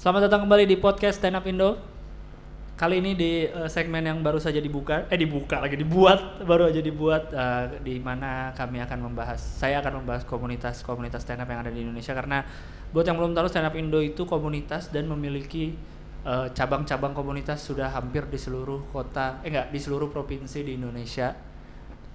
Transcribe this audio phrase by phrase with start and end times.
[0.00, 1.76] Selamat datang kembali di podcast Stand Up Indo.
[2.72, 6.80] Kali ini di eh, segmen yang baru saja dibuka, eh dibuka lagi dibuat, baru aja
[6.80, 11.68] dibuat eh, di mana kami akan membahas, saya akan membahas komunitas-komunitas stand up yang ada
[11.68, 12.40] di Indonesia karena
[12.96, 15.76] buat yang belum tahu stand up Indo itu komunitas dan memiliki
[16.24, 21.36] eh, cabang-cabang komunitas sudah hampir di seluruh kota, eh enggak di seluruh provinsi di Indonesia.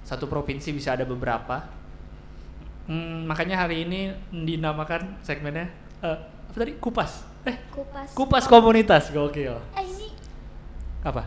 [0.02, 1.62] Satu provinsi bisa ada beberapa.
[2.90, 5.70] Hmm, makanya hari ini dinamakan segmennya
[6.02, 6.18] eh,
[6.50, 8.08] apa tadi kupas, eh Kupas.
[8.14, 9.56] kupas komunitas gokil.
[9.74, 10.08] Eh ini
[11.02, 11.24] Apa?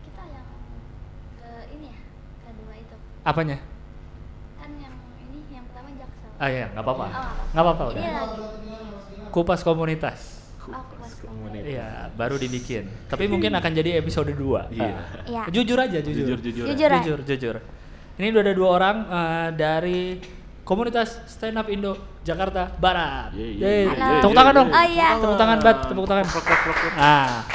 [0.00, 0.46] kita yang
[1.34, 1.98] ke ini ya
[2.46, 3.58] kedua itu Apanya?
[4.54, 6.30] kan yang ini yang pertama jaksel.
[6.38, 7.06] Ah ya, nggak apa-apa.
[7.06, 7.82] Oh, nggak apa-apa.
[7.90, 7.98] Udah.
[7.98, 8.44] Ini lagi.
[9.28, 10.20] Kupas komunitas.
[10.62, 11.66] Oh, kupas komunitas.
[11.66, 12.86] Iya, baru dibikin.
[13.06, 14.70] Tapi mungkin akan jadi episode 2.
[14.70, 14.90] Iya.
[15.26, 15.42] Iya.
[15.50, 16.24] Jujur aja, jujur.
[16.24, 16.66] Jujur, jujur.
[16.70, 16.90] Jujur.
[16.90, 17.02] aja.
[17.02, 17.56] jujur, jujur.
[18.16, 20.00] Ini udah ada dua orang eh, dari
[20.66, 21.94] komunitas stand up Indo
[22.26, 23.30] Jakarta Barat.
[23.38, 23.62] Yeay.
[23.62, 24.18] yeay, Halo.
[24.18, 24.68] Tepuk tangan dong.
[24.74, 25.08] Oh, iya.
[25.22, 25.78] Tepuk tangan, Bat.
[25.94, 26.24] Tepuk tangan.
[26.98, 27.46] Ah.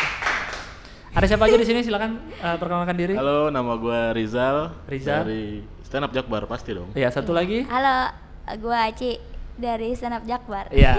[1.11, 1.84] Ada siapa aja di sini?
[1.84, 3.20] Silakan eh, perkenalkan diri.
[3.20, 4.71] Halo, nama gue Rizal.
[4.87, 5.27] Rizal.
[5.27, 6.95] Dari Stand Up Jakbar pasti dong.
[6.95, 7.68] Iya, satu lagi.
[7.68, 8.15] Halo,
[8.63, 9.20] gua Aci
[9.62, 10.65] dari Stand Up Jakbar.
[10.73, 10.98] Iya.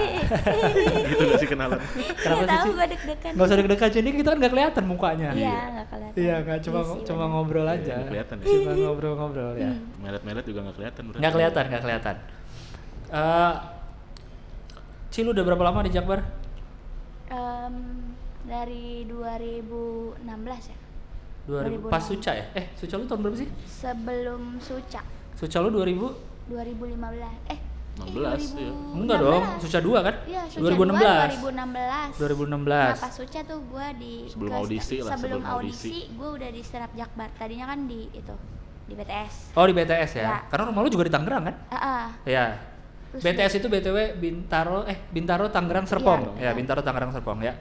[1.11, 1.79] gitu gak sih kenalan?
[2.15, 3.31] Kenapa sih, tahu gua deg-degan.
[3.35, 5.29] Nggak usah deg-degan ini kita kan nggak kelihatan mukanya.
[5.35, 6.15] Iya, nggak kelihatan.
[6.15, 7.93] Iya, nggak cuma cuma ngobrol Iya, aja.
[7.99, 8.45] nggak kelihatan ya.
[8.47, 9.71] Cuma ngobrol-ngobrol ya.
[9.99, 11.01] Melet-melet juga gak kelihatan.
[11.11, 11.19] berarti.
[11.19, 12.15] Nggak kelihatan, nggak kelihatan.
[13.13, 13.53] Eh,
[15.13, 16.25] Ci, lu udah berapa lama di Jakbar?
[17.29, 17.75] Em,
[18.49, 20.77] dari 2016 ya.
[21.43, 22.45] 2000 pas Suca ya?
[22.55, 23.49] Eh, Suca lu tahun berapa sih?
[23.67, 25.03] Sebelum Suca
[25.35, 26.07] Suca lu 2000?
[26.47, 27.51] 2015.
[27.51, 27.59] Eh,
[27.93, 28.73] 16, iya.
[28.73, 30.15] Enggak dong, Suca 2 kan?
[30.25, 31.29] Iya, Suca 2016.
[31.37, 32.17] 2016.
[32.17, 32.65] 2016.
[32.65, 35.89] Nah, pas Suca tuh gua di Sebelum ke- audisi lah, sebelum, sebelum audisi.
[35.93, 37.29] audisi, gua udah di up Jakbar.
[37.37, 38.35] Tadinya kan di itu
[38.83, 39.33] di BTS.
[39.53, 40.25] Oh, di BTS ya.
[40.25, 40.37] Ya.
[40.49, 41.55] Karena rumah lu juga di Tangerang kan?
[41.69, 42.05] Ah, ah.
[42.25, 42.45] Iya.
[43.13, 46.41] Terus BTS itu BTW Bintaro eh Bintaro Tangerang Serpong.
[46.41, 46.49] Iya.
[46.49, 47.53] Ya, Bintaro Tangerang Serpong ya.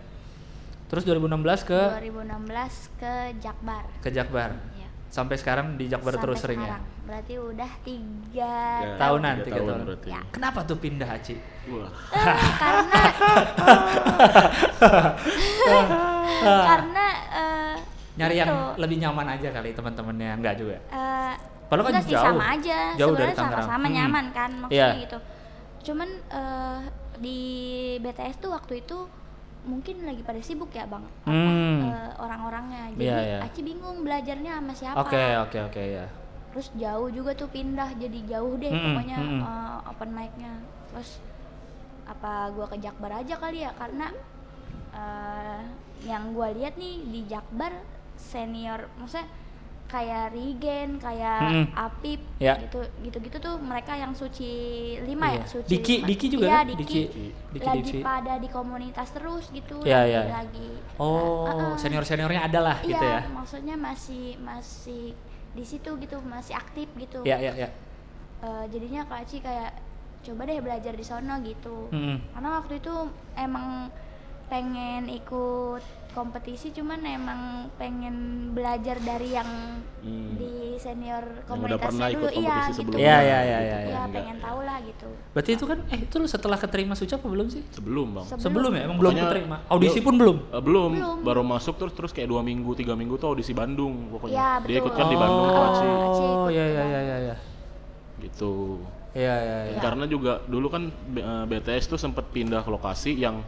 [0.88, 3.84] Terus 2016 ke 2016 ke Jakbar.
[4.00, 4.56] ke Jakbar.
[4.72, 4.81] Iya.
[5.12, 6.64] Sampai sekarang di Jakbar Sampai terus sering ya.
[6.66, 6.84] sekarang.
[7.04, 9.84] Berarti udah tiga Ya, Tahunan, tiga tiga tahun tahun.
[9.84, 10.08] berarti.
[10.08, 10.20] Ya.
[10.30, 11.34] Kenapa tuh pindah Aci?
[11.68, 13.00] Wah, Eh, karena
[16.42, 17.74] karena eh,
[18.12, 20.76] Nyari yang itu, lebih nyaman aja kali teman-temannya enggak juga.
[20.86, 21.34] eh,
[21.64, 22.24] Padahal kan sih, jauh.
[22.26, 23.64] sama aja Jauh dari sebenarnya Tangerang.
[23.64, 23.94] sama-sama Hmm.
[23.94, 25.02] nyaman kan maksudnya Iya.
[25.02, 25.18] gitu
[25.82, 26.78] cuman eh,
[27.18, 27.38] di
[27.98, 28.98] BTS tuh waktu itu
[29.62, 31.80] mungkin lagi pada sibuk ya bang apa, Hmm.
[31.86, 33.38] eh, orang-orangnya jadi Iya, iya.
[33.42, 36.06] Aci bingung belajarnya sama siapa Oke, oke, oke ya.
[36.50, 39.40] terus jauh juga tuh pindah jadi jauh deh Mm-mm, pokoknya mm-mm.
[39.40, 40.52] eh, open mic-nya
[40.88, 41.10] terus
[42.04, 44.10] apa gua ke Jakbar aja kali ya karena
[44.92, 45.60] eh,
[46.02, 47.72] yang gua lihat nih di Jakbar
[48.14, 49.30] senior maksudnya
[49.92, 51.66] kayak Rigen kayak Mm-mm.
[51.76, 52.56] Apip Ya.
[52.56, 54.48] gitu gitu gitu tuh mereka yang suci
[55.04, 55.36] lima Iya.
[55.36, 56.06] ya suci Diki, lima.
[56.08, 56.64] Diki juga iya, kan?
[56.66, 57.02] Diki, Diki,
[57.52, 57.98] Diki, lagi Diki.
[58.00, 60.22] pada di komunitas terus gitu Iya, lagi, iya.
[60.32, 61.74] lagi Oh, eh, eh.
[61.76, 63.20] senior-seniornya ada lah iya, gitu ya.
[63.28, 65.12] maksudnya masih masih
[65.52, 67.68] di situ gitu masih aktif gitu Iya, iya, iya.
[68.40, 69.76] Eh, jadinya Kak Aci kayak
[70.22, 72.16] coba deh belajar di sono gitu Mm-mm.
[72.32, 72.94] karena waktu itu
[73.34, 73.92] emang
[74.46, 75.82] pengen ikut
[76.12, 77.40] kompetisi cuman emang
[77.74, 78.16] pengen
[78.50, 79.48] belajar dari yang
[79.98, 80.34] Hmm.
[80.34, 83.00] di senior komunitasnya pernah ikut dulu iya kompetisi gitu sebelumnya.
[83.00, 84.02] Iya, iya, iya, iya, Iya, iya.
[84.10, 87.46] pengen tahu lah gitu Berarti itu kan eh itu lu setelah keterima Suca apa belum
[87.46, 87.62] sih?
[87.70, 88.24] sebelum bang.
[88.26, 88.42] Sebelum.
[88.42, 89.56] Sebelum ya, emang belum keterima.
[89.66, 90.36] Audisi pun belum.
[90.48, 91.16] Eh, belum, Belum.
[91.22, 94.34] baru masuk terus terus kayak dua minggu tiga minggu tuh audisi Bandung pokoknya.
[94.34, 95.86] Iya, Dia ikut kan di Bandung Aci.
[95.86, 96.90] Oh, ikut iya iya iya Bandung.
[96.90, 97.36] iya iya.
[98.20, 98.52] gitu.
[99.12, 99.78] Iya iya iya.
[99.78, 103.38] Karena juga dulu kan B- eh, BTS tuh sempat pindah ke lokasi yang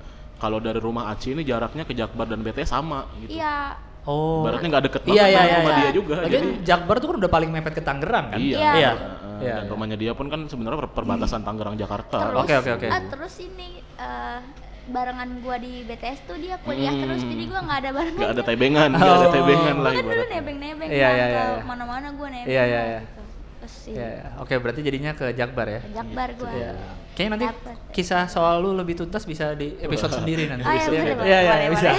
[0.45, 3.33] kalau dari rumah Aci ini jaraknya ke Jakbar dan BTS sama gitu.
[3.35, 4.45] iya Oh.
[4.45, 5.57] Ibaratnya nggak deket Iya banget iya sama iya.
[5.57, 5.81] rumah iya.
[5.81, 6.15] dia juga.
[6.19, 8.39] Lagian Jadi Jakbar tuh kan udah paling mepet ke Tangerang kan?
[8.39, 8.59] iya.
[8.59, 8.73] Iya.
[8.75, 8.91] Iya.
[8.93, 9.71] Eh, Iya, dan iya.
[9.73, 12.17] rumahnya dia pun kan sebenarnya per- perbatasan Tangerang Jakarta.
[12.23, 12.87] terus Oke, oke, oke.
[12.87, 14.39] ah, terus ini eh,
[14.87, 17.03] barengan gua di BTS tuh dia kuliah Hmm.
[17.03, 19.33] terus jadi gua nggak ada barengan Gak ada tebengan, gak ada Oh.
[19.33, 21.63] tebengan lah kan dulu nebeng-nebeng Iya, kan, iya, ke iya, iya.
[21.65, 23.01] mana-mana gua nebeng Iya, iya, iya.
[23.01, 23.23] gitu.
[23.57, 24.25] terus sih Iya iya.
[24.39, 25.81] Oke, berarti jadinya ke Jakbar ya.
[25.81, 26.73] ke Jakbar gua Iya.
[27.15, 27.77] Kayaknya nanti Dapet.
[27.91, 30.63] kisah soal lu lebih tuntas bisa di episode sendiri nanti.
[30.63, 31.91] Oh, iya, boleh, Iya iya boleh, bisa.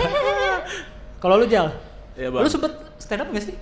[1.21, 1.67] Kalau lu Jal,
[2.13, 2.43] Iya bang.
[2.43, 3.55] lu sempet stand up gak sih?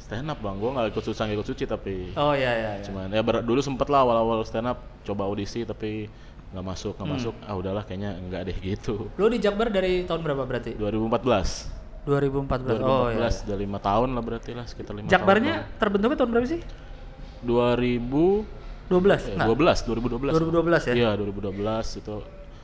[0.00, 2.70] Stand up bang, gue gak ikut susah gak ikut suci tapi Oh iya iya.
[2.72, 2.82] iya.
[2.82, 6.06] cuman ya ber- dulu sempet lah awal-awal stand up coba audisi tapi
[6.50, 6.98] nggak masuk Hmm.
[7.00, 10.74] nggak masuk ah udahlah kayaknya nggak deh gitu Lu di Jakbar dari tahun berapa berarti?
[10.74, 12.02] 2014 2014.
[12.02, 13.28] 2014 Oh iya.
[13.30, 16.60] udah lima tahun lah berarti lah sekitar lima Jakbarnya terbentuknya tahun berapa sih?
[17.38, 18.59] tahun 2000
[18.90, 19.22] 12.
[19.24, 19.46] eh, Nggak.
[19.46, 20.94] 12 2012 2012 ya?
[20.94, 21.54] iya 2012
[21.96, 22.16] itu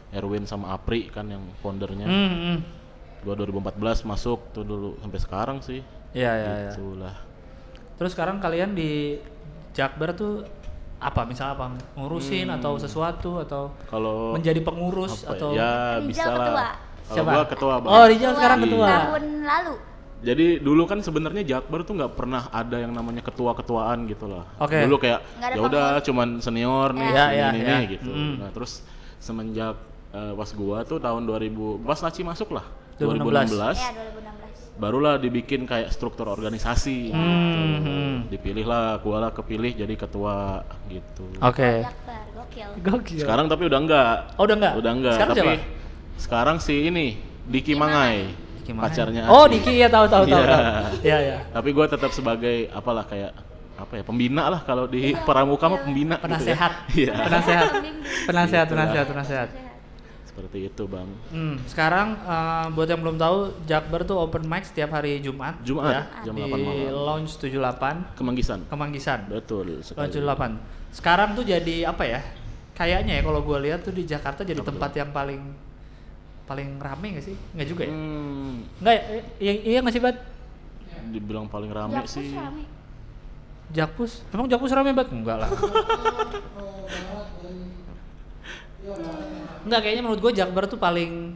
[0.09, 2.57] Erwin sama Apri kan yang foundernya Hmm, hmm.
[3.23, 5.81] gua 2014 masuk tuh dulu sampai sekarang sih
[6.11, 6.73] Iya iya iya.
[6.73, 7.15] itulah
[7.95, 9.17] Terus sekarang kalian di
[9.73, 10.45] Jakbar tuh
[10.97, 15.71] apa misal apa ngurusin atau sesuatu atau kalau menjadi pengurus apa ya, atau ya
[16.03, 16.53] bisa ketua.
[16.53, 16.73] lah
[17.05, 17.31] Kalau Siapa?
[17.31, 17.91] gua ketua bang.
[17.93, 18.65] Oh, Rijal sekarang Iya.
[18.67, 18.87] ketua.
[18.89, 19.75] tahun lalu
[20.27, 24.43] Jadi dulu kan sebenarnya Jakbar tuh nggak pernah ada yang namanya ketua-ketuaan gitu lah.
[24.59, 24.83] Oke.
[24.83, 25.21] Dulu kayak
[25.55, 27.77] ya udah cuman senior nih, Iya, ini ini iya.
[27.79, 28.11] nih gitu.
[28.11, 28.35] Mm.
[28.43, 28.83] Nah, terus
[29.23, 29.79] semenjak
[30.11, 32.67] eh, pas gua tuh tahun 2000 pas Naci masuk lah
[32.99, 33.55] 2016.
[33.55, 34.37] 2016, ya 2016
[34.77, 37.09] barulah dibikin kayak struktur organisasi.
[37.09, 38.15] Hmm, hmm.
[38.29, 41.25] Dipilih lah, gua lah kepilih jadi ketua gitu.
[41.41, 41.87] Oke.
[41.87, 43.21] Jakbar gokil Gokil.
[43.25, 44.15] Sekarang tapi udah enggak.
[44.37, 44.75] Oh, udah enggak?
[44.77, 45.17] Udah enggak.
[45.17, 45.75] Sekarang tapi siapa?
[46.17, 47.07] sekarang si ini
[47.49, 48.91] Diki Mangai, Diki Mangai.
[48.91, 49.23] pacarnya.
[49.29, 49.47] Oh.
[49.47, 50.43] Diki ya tahu tahu tahu.
[50.43, 50.59] Iya.
[51.03, 51.37] Iya, iya.
[51.51, 53.33] Tapi gue tetap sebagai apalah kayak
[53.77, 56.57] apa ya pembina lah kalau di pramuka mah pembina gitu ya.
[56.57, 56.73] Penasehat.
[56.97, 57.13] Iya.
[57.13, 57.69] Penasehat.
[57.71, 57.97] Pembimbing.
[58.25, 59.13] Penasehat, Gitu penasehat, lah.
[59.13, 59.49] penasehat.
[60.27, 61.09] Seperti itu bang.
[61.33, 65.61] Hmm, sekarang eh, buat yang belum tahu, Jakbar tuh open mic setiap hari Jumat.
[65.65, 66.93] Jumat, ya, jam di 8 malam.
[66.93, 68.59] Lounge 78 Kemanggisan.
[68.69, 69.19] Kemanggisan.
[69.29, 70.13] Betul Lounge sekali.
[70.13, 70.61] 78.
[70.93, 72.21] Sekarang tuh jadi apa ya?
[72.77, 75.41] Kayaknya ya kalau gue lihat tuh di Jakarta jadi Apa tempat yang paling
[76.47, 77.37] paling rame gak sih?
[77.53, 77.91] Nggak juga ya?
[77.91, 79.03] Hmm, Enggak ya?
[79.37, 80.17] Iya, iya nggak sih, Bat?
[81.07, 82.31] dibilang paling rame Jakpus sih.
[82.33, 82.63] rame.
[83.69, 84.13] Jakpus?
[84.29, 85.09] Emang Jakpus rame, Bat?
[85.09, 85.51] Enggak lah.
[89.63, 91.35] Enggak, kayaknya menurut gue Jakbar tuh paling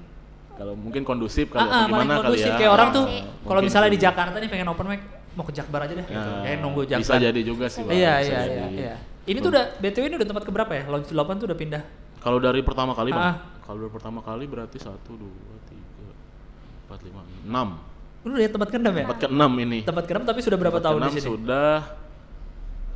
[0.54, 2.56] Kalau mungkin kondusif kali Ah, ah, paling gimana kali kondusif ya.
[2.56, 3.98] kayak orang tuh Iya kalau misalnya di.
[3.98, 5.02] Jakarta nih pengen open mic
[5.32, 6.12] mau ke Jakbar aja deh gitu.
[6.12, 7.00] Nah, Kayak nunggu Jakbar.
[7.00, 7.80] Bisa jadi juga sih.
[7.80, 7.92] Bang.
[7.92, 8.94] Iya, iya, iya, iya.
[9.24, 10.82] Ini tuh udah BTW ini udah tempat keberapa ya?
[10.86, 11.82] Launch 8 tuh udah pindah.
[12.20, 13.36] Kalau dari pertama kali bang, Ah.
[13.60, 15.32] kalau dari pertama kali berarti satu, dua,
[15.64, 16.08] tiga,
[16.84, 17.68] empat, lima, enam.
[18.20, 19.04] Lu udah tempat keenam ya?
[19.04, 19.78] Tempat ke enam ini.
[19.82, 21.28] Tempat keenam tapi sudah berapa Tempat tahun di keenam sini?
[21.32, 21.76] Sudah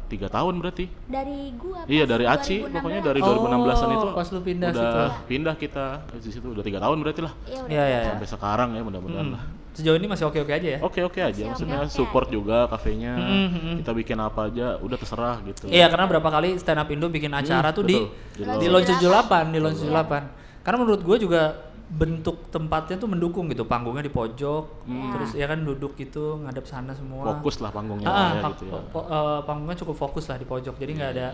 [0.05, 0.85] tiga tahun berarti.
[1.07, 2.77] Dari gua Iya pas dari Aci 2016.
[2.77, 5.01] pokoknya dari Oh, 2016an itu pas lu pindah udah situ.
[5.27, 5.85] pindah kita
[6.15, 7.71] di situ udah tiga tahun berarti lah Iya udah.
[7.73, 8.11] Iya, iya, iya.
[8.13, 9.35] sampai sekarang ya mudah-mudahan Hmm.
[9.35, 9.43] lah
[9.75, 10.79] Sejauh ini masih oke-oke aja ya?
[10.79, 11.93] oke oke aja Masih maksudnya oke-oke.
[11.93, 13.75] support juga kafenya Hmm, hmm.
[13.83, 17.31] kita bikin apa aja udah terserah gitu Iya, karena berapa kali stand up Indo bikin
[17.31, 18.09] acara tuh di betul.
[18.33, 20.63] di Di Launch 78, Launch di Launch 78.
[20.63, 21.43] Karena menurut gue juga
[21.87, 25.13] bentuk tempatnya tuh mendukung gitu, panggungnya di pojok, Hmm.
[25.13, 27.29] terus ya kan duduk gitu ngadep sana semua.
[27.29, 30.45] fokus lah panggungnya Ah, ya, pang- gitu ya po- eh, panggungnya cukup fokus lah di
[30.45, 31.29] pojok, jadi nggak ada.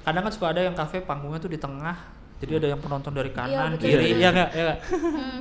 [0.00, 1.92] Kadang kan suka ada yang kafe panggungnya tuh di tengah,
[2.40, 3.84] jadi ada yang penonton dari kanan, betul.
[3.84, 4.78] kiri, Iya, ya nggak, ya nggak.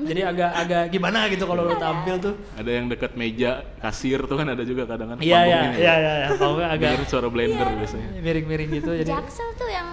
[0.04, 2.34] jadi agak-agak gimana gitu kalau lu tampil tuh.
[2.54, 5.94] ada yang dekat meja kasir tuh kan ada juga kadang kan Iya iya panggungnya iya
[5.96, 6.28] iya, iya.
[6.34, 9.10] panggungnya agak suara blender biasanya miring-miring gitu, jadi.
[9.10, 9.88] Jaksel tuh yang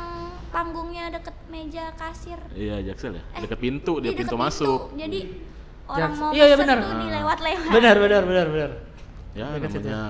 [0.49, 2.39] panggungnya deket meja kasir.
[2.53, 5.21] iya jaksel ya Eh, dekat pintu dia Iya, pintu deket masuk Jadi
[5.87, 6.21] orang Jaksel.
[6.21, 6.77] mau Iya, iya, benar.
[6.77, 7.01] tuh Ah.
[7.01, 7.71] dilewat-lewat.
[7.71, 8.71] Benar benar benar benar.
[9.33, 9.85] ya situ.
[9.85, 10.03] namanya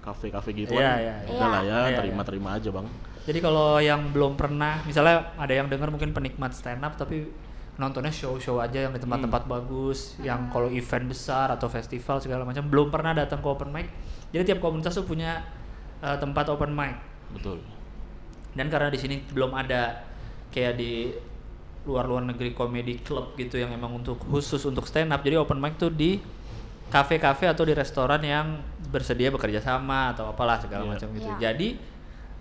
[0.00, 1.30] kafe-kafe gitu Iya, kan iya, iya.
[1.30, 1.98] udah lah ya Iya, iya.
[2.00, 2.86] terima-terima aja bang
[3.20, 7.28] Jadi kalau yang belum pernah, misalnya ada yang dengar mungkin penikmat stand up tapi
[7.76, 9.50] nontonnya show-show aja yang di tempat-tempat Hmm.
[9.50, 13.88] bagus, yang kalau event besar atau festival segala macam belum pernah datang ke open mic.
[14.30, 15.40] Jadi tiap komunitas tuh punya
[16.00, 16.96] uh, tempat open mic.
[17.30, 17.62] betul
[18.52, 20.02] Dan karena di sini belum ada
[20.50, 21.14] kayak di
[21.86, 25.22] luar-luar negeri komedi club gitu yang emang untuk khusus untuk stand up.
[25.22, 26.20] Jadi open mic tuh di
[26.90, 28.58] kafe-kafe atau di restoran yang
[28.90, 30.90] bersedia bekerja sama atau apalah segala Iya.
[30.90, 31.28] macam gitu.
[31.30, 31.36] Iya.
[31.40, 31.68] Jadi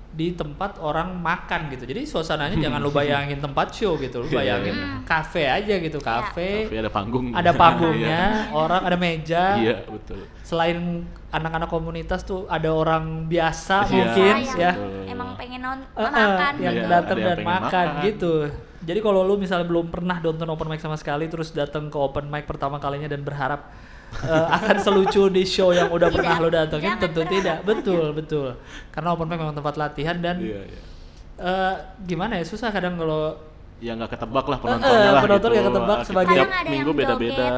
[0.09, 1.85] di tempat orang makan gitu.
[1.85, 4.19] Jadi suasananya jangan lu bayangin tempat show gitu.
[4.19, 4.87] Lu Iya, bayangin iya.
[5.03, 6.65] kafe aja gitu, kafe.
[6.65, 9.55] kafe ada panggung Ada panggungnya, orang ada meja.
[9.55, 13.91] iya betul Selain anak-anak komunitas tuh ada orang biasa Iya.
[13.91, 14.71] mungkin ya.
[14.73, 14.93] Betul.
[15.07, 17.87] emang pengen non eh, makan yang Iya, datang dan makan, makan.
[18.03, 18.33] gitu.
[18.79, 22.25] Jadi kalau lu misalnya belum pernah nonton open mic sama sekali terus datang ke open
[22.25, 23.69] mic pertama kalinya dan berharap
[24.19, 27.33] eh, akan selucu di show yang udah pernah Tidak, lu datengin jangan tentu berharap.
[27.35, 27.57] tidak.
[27.63, 28.47] Betul, betul.
[28.89, 30.81] Karena open mic memang tempat latihan dan iya iya
[31.39, 31.73] eh,
[32.03, 33.37] gimana ya susah kadang kalau
[33.79, 35.63] ya nggak ketebak lah Eh, penontonnya eh, lah penonton gitu.
[35.63, 37.47] ketebak, Kita sebagian- tiap minggu beda-beda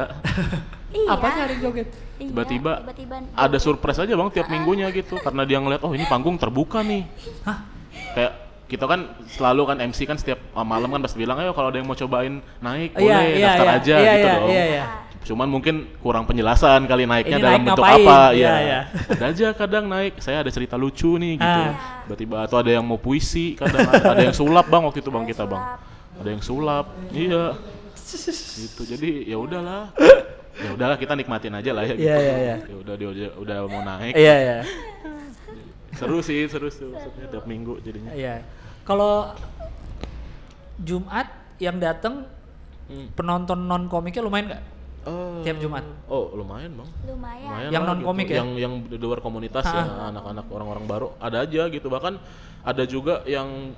[0.92, 1.08] Iya.
[1.08, 1.88] apa nyari joget.
[2.14, 6.04] Iya, tiba-tiba tiba-tiba ada surprise aja bang tiap minggunya gitu karena dia ngeliat oh ini
[6.04, 7.08] panggung terbuka nih
[7.42, 7.64] Hah?
[8.12, 8.32] kayak
[8.72, 11.76] kita kan selalu kan MC kan setiap uh, malam kan pasti bilang ayo kalau ada
[11.76, 14.64] yang mau cobain naik Iya, boleh iya, daftar iya, aja iya, gitu iya, dong iya,
[14.64, 14.84] iya.
[15.22, 18.06] cuman mungkin kurang penjelasan kali naiknya Ini dalam naik bentuk ngapain?
[18.08, 18.80] apa ya iya.
[19.12, 21.76] ada aja kadang naik saya ada cerita lucu nih gitu Ah.
[22.08, 25.24] tiba-tiba atau ada yang mau puisi kadang ada, ada yang sulap bang waktu itu bang
[25.28, 25.62] kita bang
[26.16, 27.54] ada yang sulap iya
[28.56, 29.92] gitu jadi ya udahlah
[30.52, 32.04] ya udahlah kita nikmatin aja lah ya gitu.
[32.04, 32.56] Iya, iya, iya.
[32.66, 34.56] Ya udah dia udah, udah mau naik Iya, iya.
[35.92, 38.42] seru sih seru sih maksudnya tiap minggu jadinya Iya.
[38.82, 39.30] Kalau
[40.78, 41.26] Jumat
[41.58, 42.26] yang datang
[42.82, 43.08] Hmm.
[43.14, 44.62] penonton non komiknya lumayan nggak?
[45.02, 45.40] Oh.
[45.40, 45.82] Tiap Jumat.
[46.06, 47.70] oh lumayan bang lumayan.
[47.70, 48.34] Yang lah non-komik gitu.
[48.34, 48.38] ya?
[48.38, 52.18] yang yang di luar komunitas ya anak-anak orang-orang baru ada aja gitu bahkan
[52.60, 53.74] ada juga yang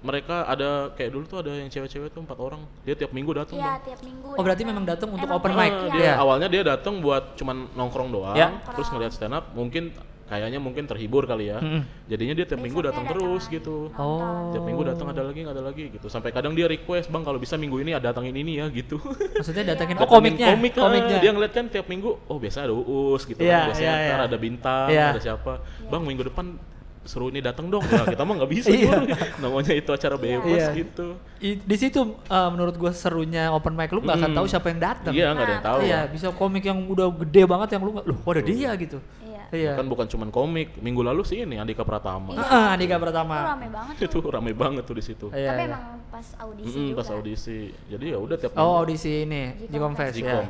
[0.00, 3.56] mereka ada kayak dulu tuh ada yang cewek-cewek tuh empat orang dia tiap minggu datang
[3.56, 4.28] Iya, tiap minggu.
[4.30, 4.70] Oh, berarti datang.
[4.70, 5.90] memang datang untuk Emang open mic, iya.
[5.90, 6.12] dia Iya.
[6.18, 8.48] awalnya dia datang buat cuman nongkrong doang Ya.
[8.68, 9.90] terus ngeliat stand up mungkin
[10.32, 11.60] kayaknya mungkin terhibur kali ya.
[11.60, 11.84] Mm-mm.
[12.08, 13.92] Jadinya dia tiap minggu datang terus lagi, gitu.
[13.92, 14.48] Oh.
[14.56, 16.08] Tiap minggu datang ada lagi, nggak ada lagi gitu.
[16.08, 18.96] Sampai kadang dia request, "Bang, kalau bisa minggu ini ada datangin ini ya." gitu.
[19.36, 20.82] Maksudnya datengin oh Datangin komiknya, komik, ah.
[20.88, 21.16] komiknya.
[21.20, 23.68] Dia ngeliat kan tiap minggu, oh biasa ada Uus gitu Iya, kan.
[23.68, 24.28] Biasanya iya, ntar iya.
[24.32, 25.06] ada Bintang, Iya.
[25.12, 25.52] ada siapa.
[25.92, 26.56] Bang, minggu depan
[27.02, 27.82] seru ini datang dong.
[27.84, 29.02] Ya, kita mah nggak bisa Iya.
[29.38, 30.68] Namanya itu acara bebas Iya.
[30.72, 31.06] gitu.
[31.38, 34.36] I- di situ uh, menurut gue serunya open mic lu nggak akan Mm.
[34.36, 35.12] tahu siapa yang datang.
[35.12, 35.78] Iya, nggak ada yang tahu.
[35.82, 38.98] Iya, bisa komik yang udah gede banget yang lu nggak, loh, ada dia gitu.
[39.20, 39.42] Iya.
[39.52, 39.72] Iya.
[39.74, 40.78] Kan bukan cuman komik.
[40.78, 42.32] Minggu lalu sih ini Andika Pratama.
[42.32, 42.46] Iya.
[42.46, 43.36] Ah, Andika Itu Pratama.
[43.50, 44.22] rame banget itu tuh.
[44.26, 45.26] rame banget tuh di situ.
[45.28, 45.68] Iya, Tapi iya.
[45.68, 46.96] emang pas audisi Mm-mm, juga.
[46.96, 47.58] pas audisi.
[47.86, 50.24] Jadi ya udah tiap Oh, audisi ini, Jikom Jikom Fest Fest.
[50.24, 50.40] ya.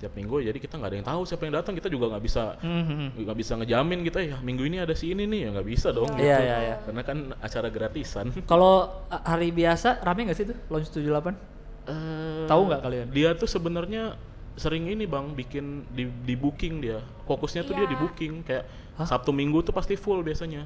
[0.00, 1.76] Tiap minggu jadi kita nggak ada yang tahu siapa yang datang.
[1.76, 3.20] Kita juga nggak bisa Mhm.
[3.20, 6.08] nggak bisa ngejamin gitu ya minggu ini ada si ini nih ya nggak bisa dong
[6.16, 6.24] gitu.
[6.24, 6.76] Iya, iya, iya.
[6.80, 8.32] Karena kan acara gratisan.
[8.50, 11.36] Kalau uh, hari biasa rame nggak sih tuh launch 78?
[11.84, 13.06] Eh, Tahu nggak kalian?
[13.12, 14.16] Dia tuh sebenarnya
[14.56, 17.00] sering ini bang bikin di, di booking dia.
[17.24, 18.00] Fokusnya tuh dia di Iya.
[18.00, 18.64] booking kayak
[19.00, 20.64] Sabtu Minggu tuh pasti full biasanya.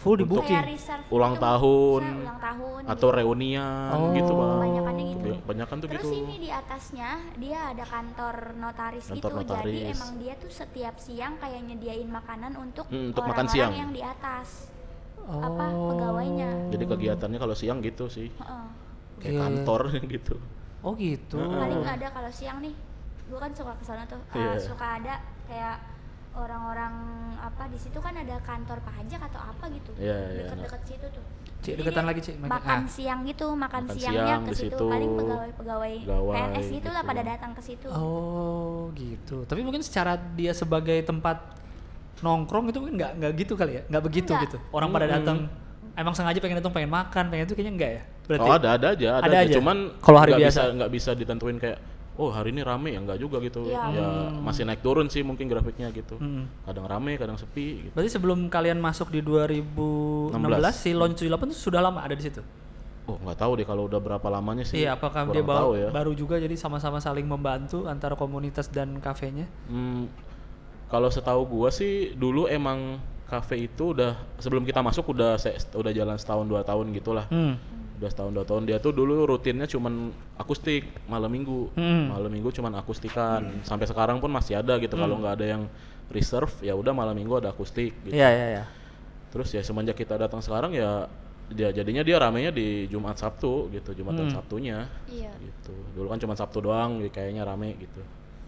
[0.00, 0.64] Full di Untuk- booking.
[0.64, 3.16] Reserve Ulang gitu, tahun, ulang tahun Atau gitu.
[3.20, 4.10] reunian Oh.
[4.10, 4.50] gitu bang.
[4.56, 5.28] Kebanyakannya gitu.
[5.40, 6.16] Kebanyakan tuh Terus gitu.
[6.18, 9.28] ini di atasnya dia ada kantor notaris Kantor gitu.
[9.28, 9.92] Jadi notaris.
[9.94, 13.72] emang dia tuh setiap siang kayak nyediain makanan untuk Hmm, untuk makan orang-orang siang.
[13.76, 14.48] yang di atas.
[15.20, 15.36] Oh.
[15.38, 16.50] Apa pegawainya?
[16.70, 18.32] Jadi kegiatannya kalau siang gitu sih.
[18.32, 18.64] Heeh.
[19.20, 19.40] Kayak Iya.
[19.42, 19.80] kantor
[20.16, 20.34] gitu.
[20.80, 21.36] Oh gitu.
[21.36, 22.72] Paling ada kalau siang nih.
[23.28, 24.16] Gue kan suka ke sana tuh.
[24.32, 24.56] Iya.
[24.56, 25.76] suka ada kayak
[26.30, 26.94] orang-orang
[27.36, 29.90] apa di situ kan ada kantor pajak atau apa gitu.
[29.98, 30.46] Iya, iya.
[30.46, 31.24] Deket-deket situ tuh.
[31.60, 32.34] Cik, deketan lagi, Cik.
[32.40, 32.88] Makan ah.
[32.88, 34.84] siang gitu, makan, Makan siangnya siang ke situ.
[34.88, 37.88] Paling pegawai-pegawai Pegawai PNS gitu lah pada datang ke situ.
[37.92, 39.44] Oh gitu.
[39.44, 41.60] Tapi mungkin secara dia sebagai tempat
[42.20, 44.44] nongkrong itu mungkin nggak nggak gitu kali ya, nggak begitu Nggak.
[44.48, 44.56] gitu.
[44.72, 45.16] Orang pada Mm-mm.
[45.20, 45.36] datang
[45.96, 48.02] emang sengaja pengen datang pengen makan pengen itu kayaknya enggak ya.
[48.30, 49.48] Berarti Oh ada ada aja, ada, Ada aja.
[49.50, 49.54] aja?
[49.58, 50.44] Cuman Kalau hari biasa?
[50.48, 51.78] bisa nggak bisa ditentuin kayak
[52.12, 53.64] oh hari ini rame ya nggak juga gitu.
[53.64, 53.82] Iya.
[53.90, 54.40] Ya Hmm.
[54.40, 56.16] masih naik turun sih mungkin grafiknya gitu.
[56.16, 56.48] Mm.
[56.62, 57.92] Kadang rame, kadang sepi gitu.
[57.92, 60.34] Berarti sebelum kalian masuk di 2016
[60.74, 62.42] si Launch 78 itu sudah lama ada di situ.
[63.04, 64.80] Oh nggak tahu deh kalau udah berapa lamanya sih.
[64.80, 65.88] Iya, apakah dia baru, tahu ya.
[65.90, 69.48] baru juga jadi sama-sama saling membantu antara komunitas dan kafenya?
[69.66, 70.06] Hmm,
[70.86, 75.90] kalau setahu gua sih dulu emang kafe itu udah sebelum kita masuk udah se- udah
[75.90, 77.26] jalan setahun dua tahun gitulah.
[77.26, 77.56] Hmm.
[78.00, 81.68] Udah setahun dua tahun dia tuh dulu rutinnya cuman akustik malam minggu.
[81.76, 82.08] Hmm.
[82.08, 83.60] Malam minggu cuman akustikan.
[83.60, 85.62] Sampai sekarang pun masih ada gitu kalau nggak ada yang
[86.08, 88.16] reserve ya udah malam minggu ada akustik gitu.
[88.16, 88.64] Iya, iya, iya.
[89.30, 91.06] Terus ya semenjak kita datang sekarang ya
[91.50, 94.34] dia jadinya dia ramenya di Jumat Sabtu gitu, Jumat dan Hmm.
[94.38, 95.74] Sabtunya Iya, gitu.
[95.92, 98.00] Dulu kan cuma Sabtu doang kayaknya rame gitu.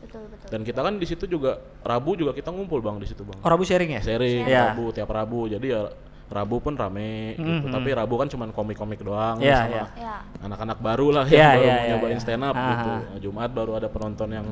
[0.02, 0.48] betul betul.
[0.50, 3.38] Dan kita kan di situ juga Rabu juga kita ngumpul Bang di situ Bang.
[3.38, 4.02] Oh, Rabu sharing ya?
[4.02, 4.74] Sharing Iya.
[4.74, 5.46] Rabu tiap Rabu.
[5.46, 5.86] Jadi ya
[6.32, 7.44] Rabu pun rame gitu.
[7.62, 7.70] Mhm.
[7.70, 9.84] Tapi Rabu kan cuma komik-komik doang Iya, sama iya.
[9.94, 12.20] ya, anak-anak baru lah Iya, yang baru iya, mau iya, nyobain iya.
[12.20, 12.90] stand up Ah, gitu.
[12.90, 13.00] ah.
[13.18, 14.46] Jumat baru ada penonton yang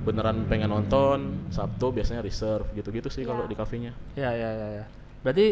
[0.00, 1.18] beneran pengen nonton.
[1.48, 3.50] Sabtu biasanya reserve gitu-gitu sih kalau Iya.
[3.50, 3.92] di kafenya.
[4.12, 4.66] Iya, iya, iya.
[4.74, 4.84] Ya.
[5.20, 5.46] Berarti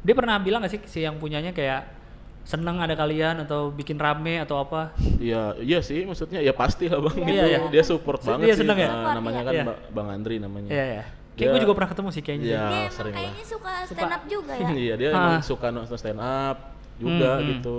[0.00, 1.94] dia pernah bilang gak sih si yang punyanya kayak
[2.42, 4.94] seneng ada kalian atau bikin rame atau apa?
[5.18, 7.46] Iya, iya sih maksudnya ya pasti lah Bang Iya, gitu.
[7.48, 7.58] iya.
[7.68, 8.60] Dia support Dia banget sih.
[8.62, 8.88] seneng ya?
[8.88, 9.46] Nah, namanya iya.
[9.46, 9.64] kan Iya.
[9.64, 10.70] Ba- Bang Andri namanya.
[10.70, 11.04] Iya, iya.
[11.36, 12.46] Kayak gue juga pernah ketemu sih kayaknya.
[12.46, 12.62] Iya.
[12.66, 13.20] dia sering lah.
[13.22, 14.68] kayaknya suka stand up juga ya.
[14.72, 15.16] Iya dia Ah.
[15.16, 16.56] emang suka nonton stand up
[16.96, 17.48] juga Hmm, hmm.
[17.52, 17.78] gitu.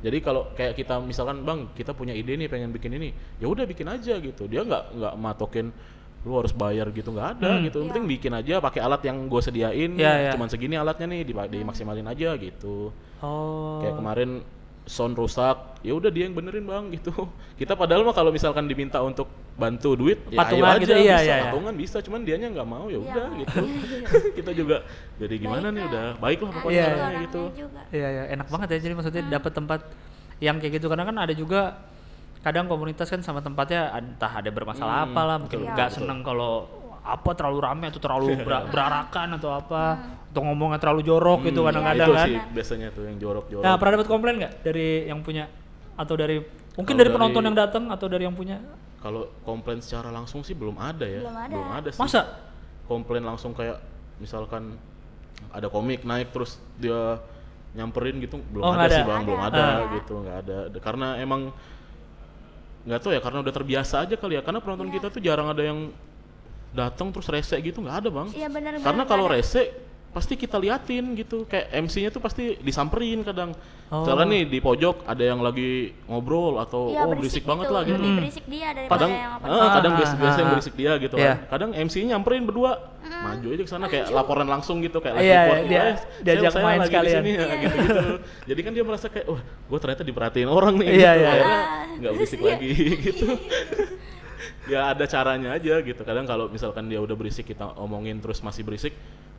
[0.00, 3.08] Jadi kalau kayak kita misalkan bang kita punya ide nih pengen bikin ini,
[3.38, 4.44] ya udah bikin aja gitu.
[4.44, 5.68] Dia nggak nggak matokin
[6.22, 7.62] lu harus bayar gitu nggak ada Hmm.
[7.62, 7.76] gitu.
[7.78, 7.90] Yang Iya.
[7.90, 9.90] penting bikin aja pakai alat yang gue sediain.
[9.94, 10.30] Iya, iya.
[10.32, 12.88] Cuman segini alatnya nih dipa- dimaksimalin aja gitu.
[13.20, 13.80] Oh.
[13.80, 14.30] Kayak kemarin
[14.84, 17.10] sound rusak, ya udah dia yang benerin bang gitu.
[17.60, 20.98] Kita padahal mah kalau misalkan diminta untuk bantu duit, ya ayo Patungan aja gitu, iya,
[20.98, 21.44] bisa iya, iya.
[21.46, 23.00] patungan bisa, cuman dianya nggak mau ya Iya.
[23.00, 23.62] udah gitu.
[24.38, 24.76] kita juga
[25.16, 27.20] jadi gimana nih Baik udah baiklah Ada pokoknya Iya, iya.
[27.24, 27.42] gitu.
[27.54, 27.80] juga.
[27.88, 28.78] Iya, iya, enak banget ya.
[28.82, 29.80] Jadi maksudnya dapat tempat
[30.38, 31.60] yang kayak gitu karena kan ada juga
[32.40, 35.98] kadang komunitas kan sama tempatnya entah ada bermasalah Hmm, apa lah, mungkin betul, nggak betul.
[36.02, 36.54] seneng kalau
[37.04, 39.82] apa terlalu rame atau terlalu ber- berarakan atau apa
[40.26, 42.26] atau ngomongnya terlalu jorok gitu Hmm, kadang-kadang itu kan.
[42.26, 43.62] sih biasanya tuh yang jorok-jorok.
[43.62, 45.44] Nah, pernah dapat komplain nggak dari yang punya
[45.94, 46.40] atau dari
[46.74, 48.56] mungkin Kalau dari penonton dari- yang datang atau dari yang punya?
[48.98, 51.20] Kalau komplain secara langsung sih belum ada ya.
[51.20, 51.88] Belum ada.
[51.88, 52.00] sih.
[52.00, 52.24] Masa?
[52.84, 53.76] Komplain langsung kayak
[54.16, 54.80] misalkan
[55.50, 57.20] ada komik naik terus dia
[57.74, 59.10] nyamperin gitu belum Oh, ada, nggak sih ada.
[59.10, 59.50] bang belum Ada.
[59.50, 59.78] ada Ah.
[59.92, 61.40] gitu nggak ada karena emang
[62.84, 64.94] nggak tahu ya karena udah terbiasa aja kali ya karena penonton Iya.
[64.94, 65.88] kita tuh jarang ada yang
[66.74, 69.70] datang terus rese gitu nggak ada bang Iya benar karena kalau rese
[70.10, 73.54] pasti kita liatin gitu kayak MC-nya tuh pasti disamperin kadang
[73.84, 74.02] Oh.
[74.24, 78.16] nih di pojok ada yang lagi ngobrol atau Iya, oh berisik, banget lah gitu Hmm.
[78.16, 79.44] berisik dia kadang yang apa.
[79.46, 81.26] ah, kadang Ah, biasa biasa yang ah, berisik dia gitu Iya.
[81.28, 82.70] kan kadang MC-nya nyamperin berdua
[83.04, 85.84] maju aja ke sana kayak laporan langsung gitu kayak live Iya, report iya, gitu, dia-
[85.84, 88.02] "Eh, diajak saya- saya main lagi di sekalian." sini," ya, gitu-gitu.
[88.46, 91.04] jadi kan dia merasa kayak wah gue ternyata diperhatiin orang nih Iya, gitu.
[91.14, 91.28] iya.
[91.28, 92.70] akhirnya Ah, nggak berisik dia- lagi
[93.06, 93.26] gitu
[94.66, 98.62] ya ada caranya aja gitu kadang kalau misalkan dia udah berisik kita omongin terus masih
[98.62, 98.96] berisik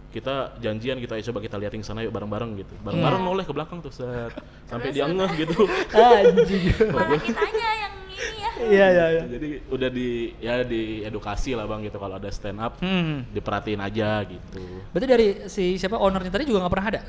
[0.10, 3.80] kita janjian kita "Eh, coba kita liatin sana yuk bareng-bareng gitu bareng-bareng noleh ke belakang
[3.80, 4.32] tuh set
[4.66, 6.72] sampai dia ngeh gitu Anjing.
[6.88, 8.50] Malah kitanya yang ini ya.
[8.56, 9.24] Iya iya iya.
[9.28, 10.08] jadi udah di
[10.40, 13.28] ya di edukasi lah bang gitu kalau ada stand up Hmm.
[13.30, 17.02] diperhatiin aja gitu Berarti dari si siapa ownernya tadi juga nggak pernah ada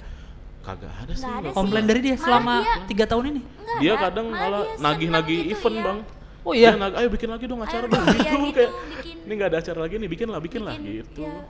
[0.60, 1.54] kagak ada sih ada sih.
[1.54, 2.54] komplain dari dia Malah selama
[2.84, 3.40] tiga tahun ini.
[3.46, 5.84] Enggak dia ada, kadang malah nagih-nagih gitu event ya.
[5.84, 5.98] bang
[6.46, 6.70] Oh iya.
[6.70, 9.16] Dia nag- ayo bikin lagi dong acara Ayo dong dong, gitu, iya gitu, kayak bikin.
[9.18, 11.42] ini nggak ada acara lagi nih bikin lah bikin, lah Bikin, gitu iya.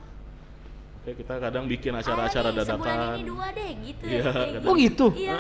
[1.02, 4.30] kayak kita kadang bikin acara-acara Sebulan dadakan ini dua deh gitu Iya, ya.
[4.32, 4.62] kadang.
[4.64, 5.06] Oh gitu.
[5.14, 5.36] Iya.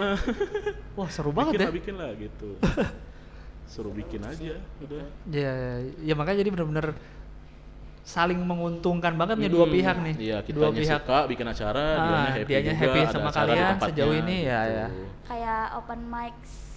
[0.98, 1.64] Wah seru bikin banget ya.
[1.64, 2.48] lah bikin lah gitu
[3.66, 5.52] suruh bikin aja udah Ya,
[6.00, 6.86] ya makanya jadi benar-benar
[8.02, 10.14] saling menguntungkan banget nih dua Hmm, pihak nih.
[10.20, 11.00] iya dua kitanya pihak.
[11.02, 14.60] suka bikin acara Ah, dianya happy dianya juga happy sama acara kalian sejauh ini, ya,
[14.62, 14.76] gitu.
[14.76, 14.86] ya.
[15.26, 16.36] Kayak open mic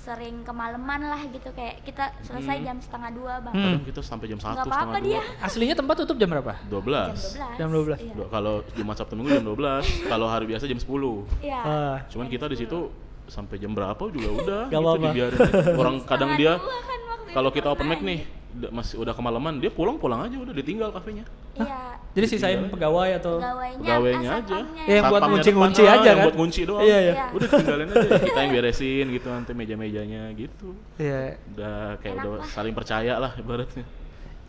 [0.09, 2.65] sering kemalaman lah gitu kayak kita selesai Hmm.
[2.65, 3.53] jam setengah dua bang.
[3.53, 3.65] Hmm.
[3.69, 5.21] kadang kita sampai jam satu Nggak apa-apa setengah dia.
[5.21, 6.53] dua Aslinya tempat tutup jam berapa?
[6.65, 7.59] dua belas Jam 12.
[7.59, 7.99] Jam 12.
[7.99, 8.13] Iya.
[8.15, 11.59] Dua- kalau Jumat Sabtu Minggu jam 12 kalau hari biasa jam 10 Iya.
[11.59, 11.95] Ah.
[12.07, 12.79] cuman kita di situ
[13.27, 15.05] sampai jam berapa juga udah Gak gitu apa-apa.
[15.05, 15.39] dibiarin
[15.77, 16.99] orang kadang dia dua kan
[17.31, 18.19] kalau kita open mic nih
[18.51, 21.99] da- masih udah kemalaman dia pulang pulang aja udah ditinggal kafenya Iya.
[22.09, 24.57] Jadi sisain pegawai atau Pegawainya, pegawainya ah, aja.
[24.79, 26.25] Ya, yang buat depan, ah, aja yang kan?
[26.25, 27.11] buat ngunci doang Iya, iya.
[27.11, 27.25] Iya.
[27.29, 31.35] udah tinggalin aja kita yang beresin gitu nanti meja-mejanya gitu Iya.
[31.51, 32.47] udah kayak Enak udah lah.
[32.47, 33.83] saling percaya lah ibaratnya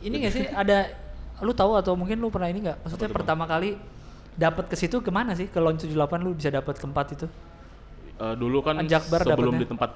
[0.00, 0.78] Ini gak sih ada
[1.40, 2.78] lu tahu atau mungkin lu pernah ini nggak?
[2.80, 3.20] Maksudnya Apa tuh, Bang?
[3.20, 3.70] pertama kali
[4.34, 5.44] dapat ke situ ke mana sih?
[5.44, 7.26] Ke Launch 78 lu bisa dapat ke tempat itu?
[8.16, 9.60] Eh, dulu kan Jakbar sebelum dapetnya.
[9.60, 9.90] di tempat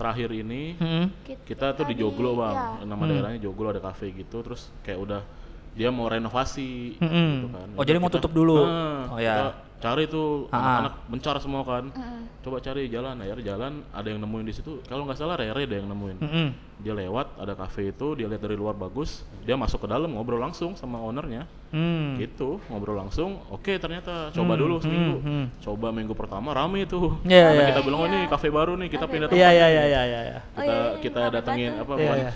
[0.00, 1.06] terakhir ini Hmm.
[1.44, 2.88] kita tuh di Joglo bang iya.
[2.88, 3.10] nama Hmm.
[3.12, 5.22] daerahnya Joglo ada kafe gitu terus kayak udah
[5.70, 7.28] dia mau renovasi Mm-mm.
[7.36, 8.64] gitu kan Oh, jadi mau tutup dulu?
[8.64, 9.34] Nah, Oh, ya.
[9.36, 9.46] kita
[9.80, 12.22] cari tuh anak-anak mencar semua kan Mm-mm.
[12.40, 15.72] coba cari jalan akhirnya jalan ada yang nemuin di situ kalau nggak salah Rere ada
[15.72, 16.48] yang nemuin Mm-mm.
[16.78, 20.36] dia lewat ada kafe itu dia lihat dari luar bagus dia masuk ke dalam ngobrol
[20.38, 22.18] langsung sama ownernya Hmm.
[22.18, 25.46] gitu ngobrol langsung oke ternyata coba Hmm, dulu seminggu hmm, hmm.
[25.62, 27.70] coba minggu pertama rame tuh Iya, Sampai iya.
[27.70, 30.02] kita bilang oh ini kafe baru nih kita pindah Iya tempat iya nih." iya iya
[30.02, 30.20] iya.
[30.20, 30.38] iya.
[30.50, 32.32] Oh, kita iya, iya, kita datengin apa Iya, bukan- iya.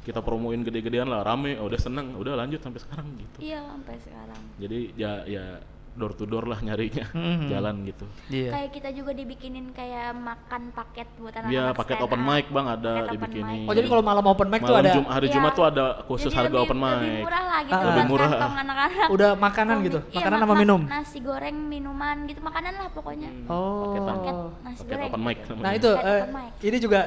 [0.00, 3.94] kita promoin gede-gedean lah rame oh, udah seneng udah lanjut sampai sekarang gitu Iya sampai
[4.00, 4.40] sekarang.
[4.56, 5.44] jadi ya ya
[5.92, 7.46] door to door lah nyarinya Mhm.
[7.46, 8.50] jalan gitu Iya.
[8.52, 11.50] Kayak kita juga dibikinin kayak makan paket buat anak-anak.
[11.50, 12.28] Iya paket stand open up.
[12.28, 13.66] mic bang ada dibikinin mic.
[13.66, 15.34] Oh jadi kalau malam open mic tuh Malam ada Jum- hari Iya.
[15.34, 17.82] Jumat tuh ada khusus Jadi harga lebih, open mic Lebih murah lah gitu Ah.
[17.82, 18.30] Lebih buat murah.
[18.56, 19.06] anak-anak.
[19.10, 19.86] udah makanan Komik.
[19.86, 20.80] gitu, Iya, makanan mak- sama mak- minum.
[20.84, 23.30] Nasi goreng, minuman gitu, makanan lah pokoknya.
[23.46, 23.82] Oh.
[23.84, 25.08] paketan Paket nasi paket goreng.
[25.10, 25.50] open mic gitu.
[25.50, 25.60] namanya.
[25.60, 26.52] Nah itu eh, mic.
[26.62, 27.00] ini juga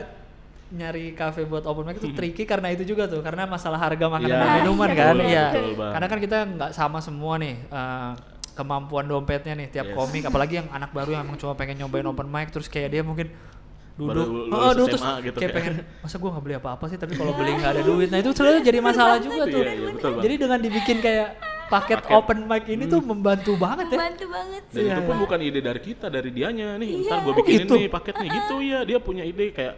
[0.70, 4.28] nyari cafe buat open mic itu tricky karena itu juga tuh karena masalah harga makanan
[4.28, 5.46] Iya, dan minuman iya, kan iya
[5.88, 8.12] karena kan kita nggak sama semua nih eh,
[8.54, 9.96] kemampuan dompetnya nih tiap Yes.
[9.96, 13.02] komik apalagi yang anak baru yang emang cuma pengen nyobain open mic terus kayak dia
[13.02, 13.34] mungkin
[13.94, 15.54] duduk Baru oh, duduk terus gitu kayak kayak.
[15.54, 18.30] pengen masa gua nggak beli apa-apa sih tapi kalau beli nggak ada duit nah itu
[18.32, 20.24] selalu jadi masalah juga tuh Iya, iya, betul, Bang.
[20.24, 21.28] jadi dengan dibikin kayak
[21.64, 22.14] paket, Paket.
[22.14, 24.84] open mic ini tuh membantu banget ya Bantu banget Dan sih.
[24.84, 25.22] Iya, itu pun iya.
[25.26, 26.90] bukan ide dari kita, dari dianya nih.
[27.02, 27.10] Iya.
[27.10, 27.74] Ntar gue Oh, bikinin gitu?
[27.74, 28.80] nih paket nih gitu ya.
[28.86, 29.74] Dia punya ide kayak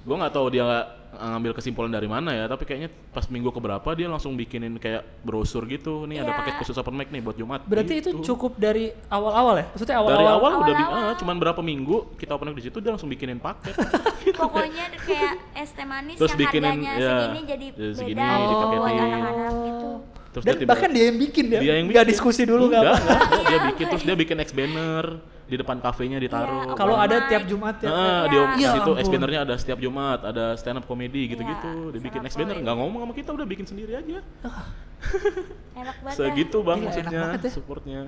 [0.00, 0.64] gue nggak tahu dia
[1.12, 2.44] ngambil kesimpulan dari mana ya.
[2.44, 6.04] Tapi kayaknya pas minggu keberapa dia langsung bikinin kayak brosur gitu.
[6.04, 6.38] Nih ada Iya.
[6.38, 7.60] paket khusus open mic nih buat Jumat.
[7.62, 8.22] berarti itu Gitu.
[8.26, 11.06] cukup dari awal-awal ya maksudnya Dari awal-awal awal udah bi- Awal-awal.
[11.06, 13.74] ah, cuman berapa minggu kita open mic di situ dia langsung bikinin paket.
[14.40, 18.34] Pokoknya kayak es teh manis Terus yang bikinin, harganya ya, segini jadi ya, segini beda
[18.40, 19.88] gitu buat anak-anak gitu.
[20.30, 22.06] Terus dan dia tiba- bahkan dia yang bikin ya dia yang bikin.
[22.06, 25.04] diskusi dulu nggak Enggak, apa enggak, dia bikin terus dia bikin X banner
[25.44, 26.62] di depan kafenya ditaruh.
[26.64, 28.42] Iya, kalau ada tiap Jumat ya Nah, Iya.
[28.54, 28.94] di Ya situ ampun.
[28.96, 31.70] X bannernya ada setiap Jumat, ada stand up comedy gitu-gitu.
[31.84, 34.22] Iya, Dibikin stand X banner, nggak ngomong sama kita udah bikin sendiri aja.
[35.74, 36.14] Enak banget.
[36.14, 36.14] dah.
[36.14, 37.50] Segitu bang Gila, maksudnya ya.
[37.50, 38.00] supportnya.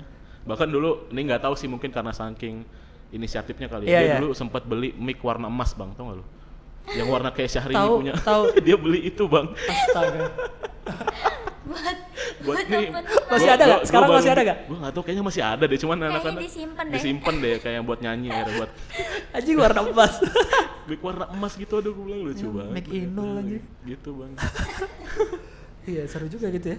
[0.42, 2.62] Bahkan dulu ini nggak tahu sih mungkin karena saking
[3.10, 3.84] inisiatifnya kali.
[3.84, 3.98] Iya, ya.
[3.98, 4.16] Dia iya.
[4.20, 6.26] dulu sempat beli mic warna emas bang, tau gak lu?
[6.88, 8.14] Yang warna kayak Syahrini Tahu, punya.
[8.16, 8.42] tahu.
[8.66, 9.46] dia beli itu bang.
[9.50, 10.22] astaga
[11.62, 11.96] buat
[12.42, 12.88] Buat buat nih.
[13.28, 13.80] Masih ada nggak?
[13.84, 14.58] Sekarang masih ada nggak?
[14.64, 16.94] Gue nggak tahu kayaknya masih ada deh, cuman Kayaknya anak-anak disimpen deh.
[16.94, 18.70] disimpan deh kayak buat nyanyi akhirnya buat
[19.36, 20.12] anjing warna emas
[20.88, 22.72] mic warna emas gitu aduh gue bilang lucu Ya, banget.
[22.72, 23.56] mic Inul lagi.
[23.84, 24.32] Gitu bang.
[25.84, 26.78] iya seru juga gitu ya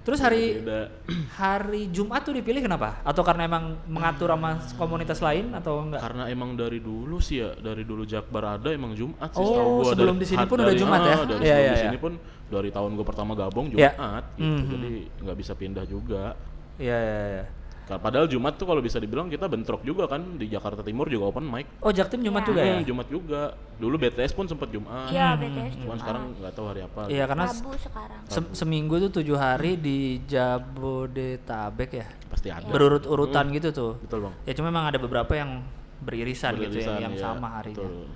[0.00, 0.88] terus hari Beda.
[1.36, 6.24] hari Jumat tuh dipilih kenapa atau karena emang mengatur sama komunitas lain atau enggak Karena
[6.26, 10.24] emang dari dulu sih ya, dari dulu Jakbar ada emang Jumat sih Oh, sebelum Dari-
[10.24, 11.12] di sini pun udah Jumat ya?
[11.12, 12.00] ah, Dari Iya, sebelum iya, di sini iya.
[12.00, 12.12] pun
[12.52, 13.94] dari tahun gue pertama gabung Iya.
[13.94, 14.44] Jumat gitu.
[14.44, 14.66] Mhm.
[14.68, 16.34] Jadi nggak bisa pindah juga.
[16.76, 17.44] iya iya iya
[17.82, 21.26] Ka- Padahal Jumat tuh kalau bisa dibilang kita bentrok juga kan di Jakarta Timur juga
[21.28, 21.66] open mic.
[21.78, 22.48] oh Jaktim Jumat Iya.
[22.48, 23.42] juga ya Hmm, Jumat juga.
[23.76, 25.08] Dulu BTS pun sempat Jumat.
[25.08, 25.40] Iya, Hmm.
[25.40, 25.98] BTS Cuman Jumat.
[25.98, 27.00] sekarang nggak tahu hari apa.
[27.06, 28.20] iya karena Rabu sekarang.
[28.26, 32.62] se- seminggu tuh tujuh hari di Jabodetabek ya Pasti ada.
[32.64, 34.34] berurut-urutan gitu tuh Betul bang.
[34.44, 35.60] ya cuma memang ada beberapa yang
[36.00, 38.08] beririsan, gitu Beririsan, yang, iya, sama harinya betul.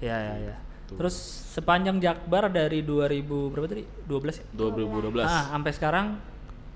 [0.00, 0.56] ya ya ya
[0.88, 0.96] gitu.
[0.96, 1.14] Terus
[1.50, 3.84] sepanjang Jakbar dari 2000 berapa tadi?
[4.02, 4.44] 12 ya?
[4.50, 5.22] 2012.
[5.22, 6.06] Ah, sampai sekarang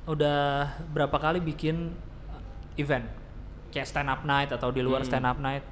[0.05, 1.95] udah berapa kali bikin
[2.75, 3.07] event
[3.69, 5.09] kayak stand up night atau di luar Hmm.
[5.09, 5.65] stand up night.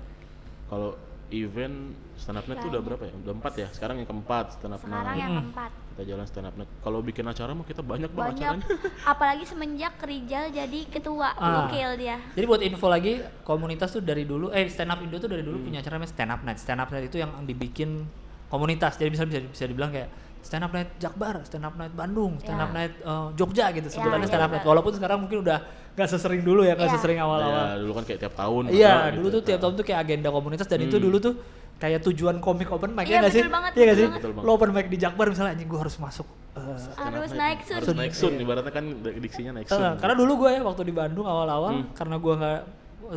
[0.66, 0.96] Kalau
[1.30, 3.12] event stand up night tuh udah berapa ya?
[3.14, 3.68] Udah empat ya.
[3.68, 5.20] Sekarang yang keempat stand up sekarang night.
[5.20, 6.70] yang keempat Kita jalan stand up night.
[6.80, 8.66] Kalau bikin acara mah kita banyak banget banyak acaranya.
[9.12, 11.66] apalagi semenjak Rijal jadi ketua Ah.
[11.66, 15.28] gokil dia Jadi buat info lagi, komunitas tuh dari dulu, eh stand up Indo tuh
[15.28, 15.50] dari Hmm.
[15.50, 16.56] dulu punya acara namanya stand up night.
[16.56, 18.06] Stand up night itu yang dibikin
[18.50, 18.92] komunitas.
[18.94, 20.08] Jadi bisa bisa, bisa dibilang kayak
[20.40, 22.76] stand up night Jakbar, stand up night Bandung, stand up Ya.
[22.76, 23.86] night eh, Jogja gitu.
[23.88, 24.56] Sebutannya ya, stand up betul.
[24.56, 24.66] night.
[24.68, 25.58] Walaupun sekarang mungkin udah
[25.92, 26.92] gak sesering dulu ya, gak Ya.
[26.92, 27.64] sesering awal-awal.
[27.68, 28.62] Ya, dulu kan kayak tiap tahun.
[28.68, 29.36] Iya, ada dulu gitu.
[29.36, 31.04] tuh tiap tahun tuh kayak agenda komunitas dan itu Hmm.
[31.06, 31.34] dulu tuh
[31.76, 33.42] kayak tujuan komik open mic Iya, ya nggak sih?
[33.42, 34.04] banget, Iya nggak betul sih?
[34.06, 34.20] banget.
[34.20, 34.46] Betul banget.
[34.46, 36.28] Lo open mic di Jakbar misalnya anjing gua harus masuk.
[36.50, 38.84] eh, harus naik sun Harus naik sun, ibaratnya kan
[39.16, 39.78] diksinya naik sun.
[39.78, 41.94] Eh, karena dulu gue ya waktu di Bandung awal-awal Hmm.
[41.94, 42.58] karena gue nggak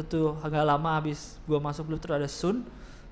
[0.06, 2.62] itu agak lama habis gue masuk dulu terus ada Sun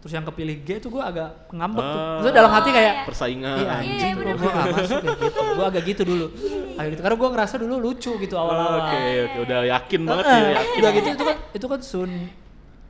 [0.02, 1.94] terus yang kepilih G tuh gue agak ngambek tuh.
[1.96, 2.10] Ah.
[2.18, 3.04] Maksudnya dalam hati Oh, kayak iya.
[3.06, 3.56] persaingan.
[3.56, 5.40] iya anjing Iya, gue gak masuk kayak gitu.
[5.54, 6.26] Gue agak gitu dulu.
[6.74, 7.02] Kayak gitu.
[7.02, 8.78] Karena gue ngerasa dulu lucu gitu awal-awal.
[8.82, 10.78] Oke, oke, udah yakin banget Eh, ya, yakin.
[10.78, 12.12] udah gitu itu kan itu kan Sun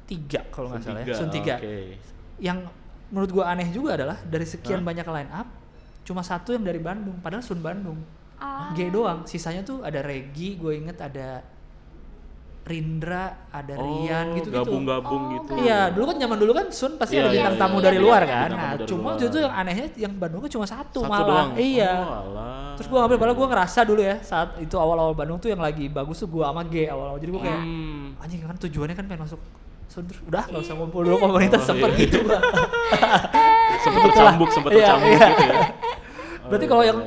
[0.05, 1.13] 3 kalau nggak salah ya.
[1.13, 1.55] Sun 3.
[1.57, 1.75] Oke.
[2.37, 2.57] Yang
[3.11, 4.87] menurut gue aneh juga adalah dari sekian Hah?
[4.87, 5.47] banyak line up
[6.01, 7.99] cuma satu yang dari Bandung padahal Sun Bandung.
[8.35, 8.71] Ah.
[8.71, 11.45] G doang, sisanya tuh ada Regi, gue inget ada
[12.61, 14.55] Rindra, ada Rian gitu gitu.
[14.55, 15.51] gabung-gabung Oh, gitu.
[15.59, 17.97] Iya, dulu kan zaman dulu kan Sun pasti Iya, ada bintang iya, tamu iya, dari
[17.97, 18.49] iya, luar kan.
[18.49, 19.23] Nah, cuma luar.
[19.23, 21.25] itu yang anehnya yang Bandung kan cuma satu, Satu malah.
[21.25, 21.49] doang.
[21.57, 21.91] Iya.
[21.97, 22.73] Oh, alah.
[22.73, 25.85] Terus gue ngambil padahal gue ngerasa dulu ya saat itu awal-awal Bandung tuh yang lagi
[25.87, 27.17] bagus tuh gue sama G awal-awal.
[27.17, 28.05] Jadi gue kayak Hmm.
[28.17, 29.41] anjing kan tujuannya kan pengen masuk
[29.87, 31.99] Sun terus udah nggak usah ngumpul dulu komunitas Oh, sempet iya.
[31.99, 32.39] gitu gua.
[33.83, 35.59] Sempet tercambuk, sempet Iya, tercambuk gitu ya.
[36.45, 36.99] Berarti Oh, kalau yang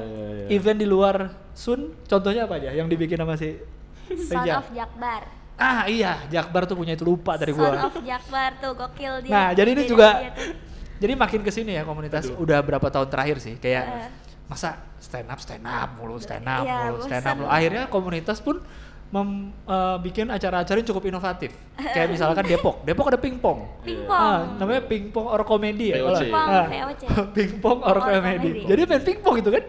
[0.49, 1.17] event di luar
[1.53, 3.57] Sun contohnya apa aja yang dibikin sama si
[4.21, 5.23] Son of Jakbar
[5.55, 7.87] Ah iya, Jakbar tuh punya itu lupa dari Son gua.
[7.87, 10.35] of Jakbar tuh gokil dia Nah, jadi ini juga
[10.97, 14.09] jadi makin ke sini ya komunitas udah berapa tahun terakhir sih kayak Eh.
[14.45, 17.49] masa stand up stand up mulu stand up Iya, mulu stand up mulu.
[17.49, 18.59] Akhirnya komunitas pun
[19.07, 19.29] mem,
[19.63, 21.55] eh, bikin acara-acara yang cukup inovatif.
[21.77, 23.59] Kayak misalkan Depok, Depok ada pingpong.
[23.81, 26.03] pingpong Ah, namanya pingpong or komedi ya.
[26.03, 26.67] Pingpong, ah.
[27.37, 28.19] Pingpong or Or komedi.
[28.19, 28.51] comedy.
[28.67, 29.65] Jadi main pingpong gitu kan?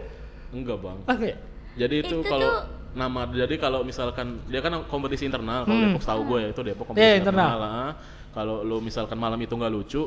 [0.50, 0.98] Enggak, Bang.
[1.04, 1.38] Ah, kayak
[1.76, 2.64] Jadi itu, Itu kalau tuh-
[2.96, 5.92] nama jadi kalau misalkan dia kan kompetisi internal kalau Hmm.
[5.92, 7.48] Depok tahu gue ya itu Depok kompetisi Iya, internal.
[7.52, 7.60] internal.
[7.84, 7.92] ah.
[8.32, 10.02] Kalau lu misalkan malam itu nggak lucu,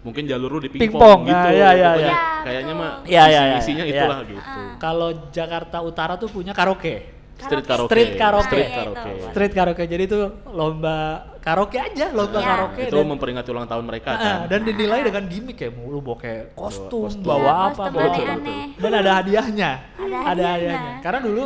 [0.00, 1.36] mungkin jalur lu di Pingpong, pingpong gitu.
[1.38, 2.40] ah, iya, iya, Pokoknya iya.
[2.40, 3.92] Kayaknya mah Iya, iya, iya, isinya iya.
[3.94, 4.24] itulah Ah.
[4.26, 4.60] gitu.
[4.78, 7.20] kalau Jakarta Utara tuh punya karaoke.
[7.40, 7.88] Street Karaoke.
[7.88, 7.88] karaoke.
[7.88, 8.44] Street karaoke.
[8.46, 9.10] Street Nah, karaoke.
[9.10, 9.24] itu.
[9.26, 9.84] Street karaoke.
[9.86, 10.18] Jadi itu
[10.50, 10.96] lomba
[11.40, 12.46] karaoke aja, lomba Iya.
[12.46, 14.38] karaoke itu dan memperingati ulang tahun mereka Ah, kan.
[14.46, 17.24] dan dinilai dengan gimmick kayak mulu bawa kayak kostum, kostum.
[17.24, 18.64] bawa Iya, apa, kostum bawa aneh-aneh.
[18.76, 19.70] dan ada hadiahnya.
[19.96, 20.48] Ada hadiahnya.
[20.52, 20.92] hadiahnya.
[21.00, 21.44] Karena dulu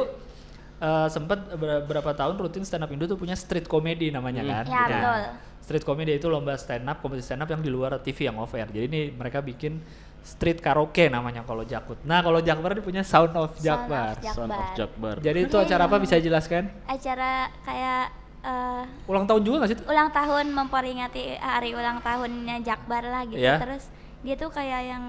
[0.84, 4.52] eh, sempet ber- berapa tahun rutin stand up Indo tuh punya street comedy namanya Hmm.
[4.52, 4.64] kan.
[4.66, 5.20] Ya, betul.
[5.60, 8.52] Street comedy itu lomba stand up, kompetisi stand up yang di luar TV yang off
[8.52, 8.68] air.
[8.68, 9.80] Jadi ini mereka bikin
[10.20, 11.96] street karaoke namanya kalau Jakut.
[12.02, 14.14] Nah, kalau Jakbar dia punya Sound of Sound Jakbar.
[14.18, 15.16] Jak- Son of Jakbar.
[15.18, 16.68] Jadi itu acara apa bisa jelaskan?
[16.84, 18.04] acara kayak
[18.42, 19.78] eh, Ulang tahun juga gak sih?
[19.86, 23.56] ulang tahun memperingati hari ulang tahunnya Jakbar lah gitu Iya.
[23.56, 23.88] terus
[24.20, 25.04] dia tuh kayak yang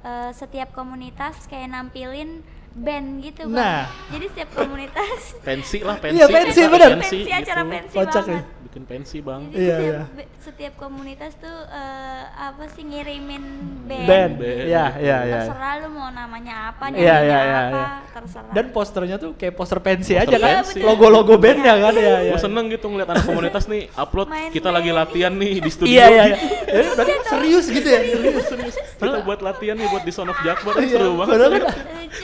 [0.00, 3.82] eh, setiap komunitas kayak nampilin band gitu bang Nah.
[4.08, 6.14] jadi setiap komunitas pensi lah, pensi.
[6.14, 6.90] Iya, pensi, Kita bener.
[6.94, 7.32] pensi, gitu.
[7.34, 8.56] acara pensi Kocak banget ya.
[8.60, 9.42] Bikin pensi, Bang.
[9.48, 10.26] jadi Iya, setiap, iya.
[10.38, 13.44] setiap komunitas tuh eh, apa sih ngirimin
[13.82, 14.32] band, Band.
[14.44, 15.40] Iya, iya, iya.
[15.42, 17.86] terserah lu mau namanya apa Iya, nyanyinya iya, iya, apa iya.
[18.12, 20.54] terserah Dan posternya tuh kayak poster pensi Poster aja kan.
[20.60, 20.78] pensi.
[20.78, 22.14] Logo-logo bandnya kan ya.
[22.20, 22.30] ya.
[22.30, 25.00] Gue seneng gitu ngeliat anak komunitas nih upload Main kita lagi band.
[25.00, 25.88] latihan nih di studio.
[25.90, 26.36] Iya iya iya.
[26.68, 28.00] Jadi berarti serius gitu ya.
[28.04, 28.44] Serius.
[28.46, 28.74] Serius.
[28.94, 31.32] Kita buat latihan nih buat di Son of Jakbar Iya, seru banget.
[31.32, 31.76] padahal kan-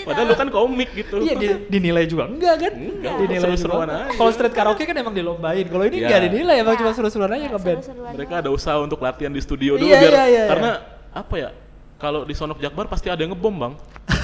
[0.04, 1.14] Padahal lu kan komik gitu.
[1.18, 2.72] Iya di- dinilai juga enggak kan?
[2.74, 3.98] Enggak, dinilai seru-seruan juga.
[4.00, 4.14] aja.
[4.14, 5.64] Kalau street karaoke kan emang dilombain.
[5.64, 6.04] Kalau ini Iya.
[6.04, 6.80] enggak dinilai emang Iya.
[6.80, 7.80] cuma seru-seruan aja ngeband.
[7.80, 10.44] Seru-seruan Mereka ada usaha untuk latihan di studio dulu Iya, biar iya, iya, iya.
[10.48, 10.70] karena
[11.10, 11.50] apa ya?
[11.94, 13.74] Kalau di Son of Jakbar pasti ada yang ngebom, Bang.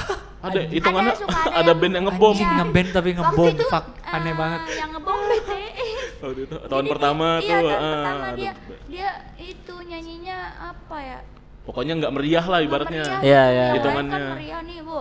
[0.42, 1.14] ada hitungannya
[1.50, 2.34] Ada, band yang ngebom.
[2.34, 3.46] Anjing ngeband tapi ngebom.
[3.48, 4.60] itu, Fuck, eh, aneh banget.
[4.74, 6.08] Yang ngebom BTS.
[6.20, 8.52] Waktu itu tahun Jadi pertama dia- tuh iya, tahun ah, pertama dia
[8.86, 11.18] dia itu nyanyinya apa ya?
[11.60, 13.04] pokoknya nggak meriah lah ibaratnya.
[13.20, 13.64] Iya, iya.
[13.64, 14.18] Lain Hitungannya.
[14.18, 14.98] kan meriah nih, Bu.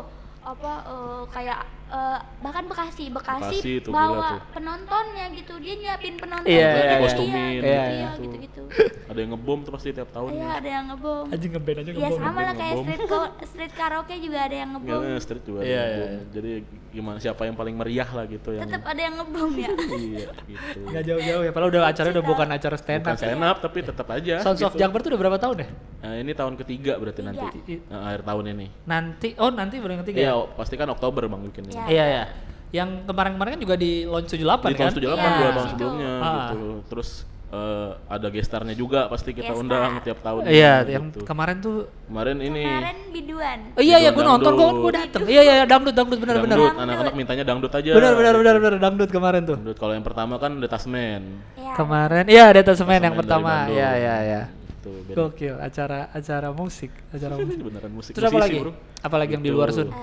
[0.49, 4.39] Apa eh, kayak eh, bahkan Bekasi, Bekasi, Bekasi tuh, gila bawa tuh.
[4.53, 5.53] penontonnya gitu.
[5.57, 6.45] Dia nyiapin penonton.
[6.45, 6.77] Iya, gitu.
[6.77, 8.09] iya, dikostumin, iya, Iya, iya.
[8.15, 8.61] gitu-gitu.
[9.05, 10.29] Ada yang ngebom tuh pasti tiap tahun.
[10.31, 11.25] Iya, ada yang ngebom.
[11.27, 12.19] Anjing ngeband aja Ya ngebom.
[12.19, 15.01] sama lah kayak street ko- street karaoke juga ada yang ngebom.
[15.01, 16.29] Nggak, street juga ada Iya, yang iya, ngebom.
[16.29, 16.51] Jadi
[16.89, 19.69] gimana siapa yang paling meriah lah gitu yang Tetap ada yang ngebom ya.
[19.99, 20.79] iya gitu.
[20.85, 21.51] Enggak jauh-jauh ya.
[21.51, 23.19] Padahal udah acara udah bukan acara stand Bukan up.
[23.19, 24.35] stand up tapi tetap aja.
[24.39, 24.79] Sounds of gitu.
[24.79, 25.67] Jakbar tuh udah berapa tahun ya?
[25.99, 27.33] Nah, ini tahun ketiga berarti Tiga.
[27.35, 27.75] nanti.
[27.83, 28.67] Nah, akhir tahun ini.
[28.85, 30.17] Nanti oh nanti baru yang ketiga.
[30.21, 30.45] Iya, ya?
[30.55, 31.75] pasti kan Oktober Bang bikinnya.
[31.81, 31.87] Iya.
[31.89, 32.23] Iya ya.
[32.71, 34.81] Yang kemarin-kemarin kan juga di launch 78 Di kan?
[34.85, 36.33] tahun 78 Iya, dua tahun sebelumnya Ah.
[36.49, 36.61] gitu.
[36.87, 37.09] Terus
[37.49, 39.57] eh, ada gestarnya juga pasti kita Gestar.
[39.57, 40.39] undang tiap tahun.
[40.45, 40.91] Iya, gitu.
[40.91, 43.59] yang kemarin tuh kemarin ini Kemarin biduan.
[43.73, 44.37] Oh iya iya gue Dangdut.
[44.37, 45.21] nonton kok gue dateng.
[45.25, 46.57] Iya iya dangdut dangdut benar benar.
[46.59, 47.89] dangdut, anak-anak mintanya dangdut aja.
[47.91, 49.57] Benar benar benar benar dangdut kemarin tuh.
[49.57, 51.23] Dangdut kalau yang pertama kan The Tasman.
[51.55, 53.65] Ya, Kemarin iya Data Semen yang pertama.
[53.65, 54.41] Iya iya iya.
[54.79, 55.11] Gitu.
[55.11, 57.59] Gokil acara acara musik, acara musik.
[57.59, 58.13] Beneran musik.
[58.13, 58.57] Terus apa lagi?
[58.61, 58.71] bro.
[59.01, 59.57] Apa lagi yang di Gitu.
[59.57, 59.89] luar Sun?
[59.89, 59.93] eh,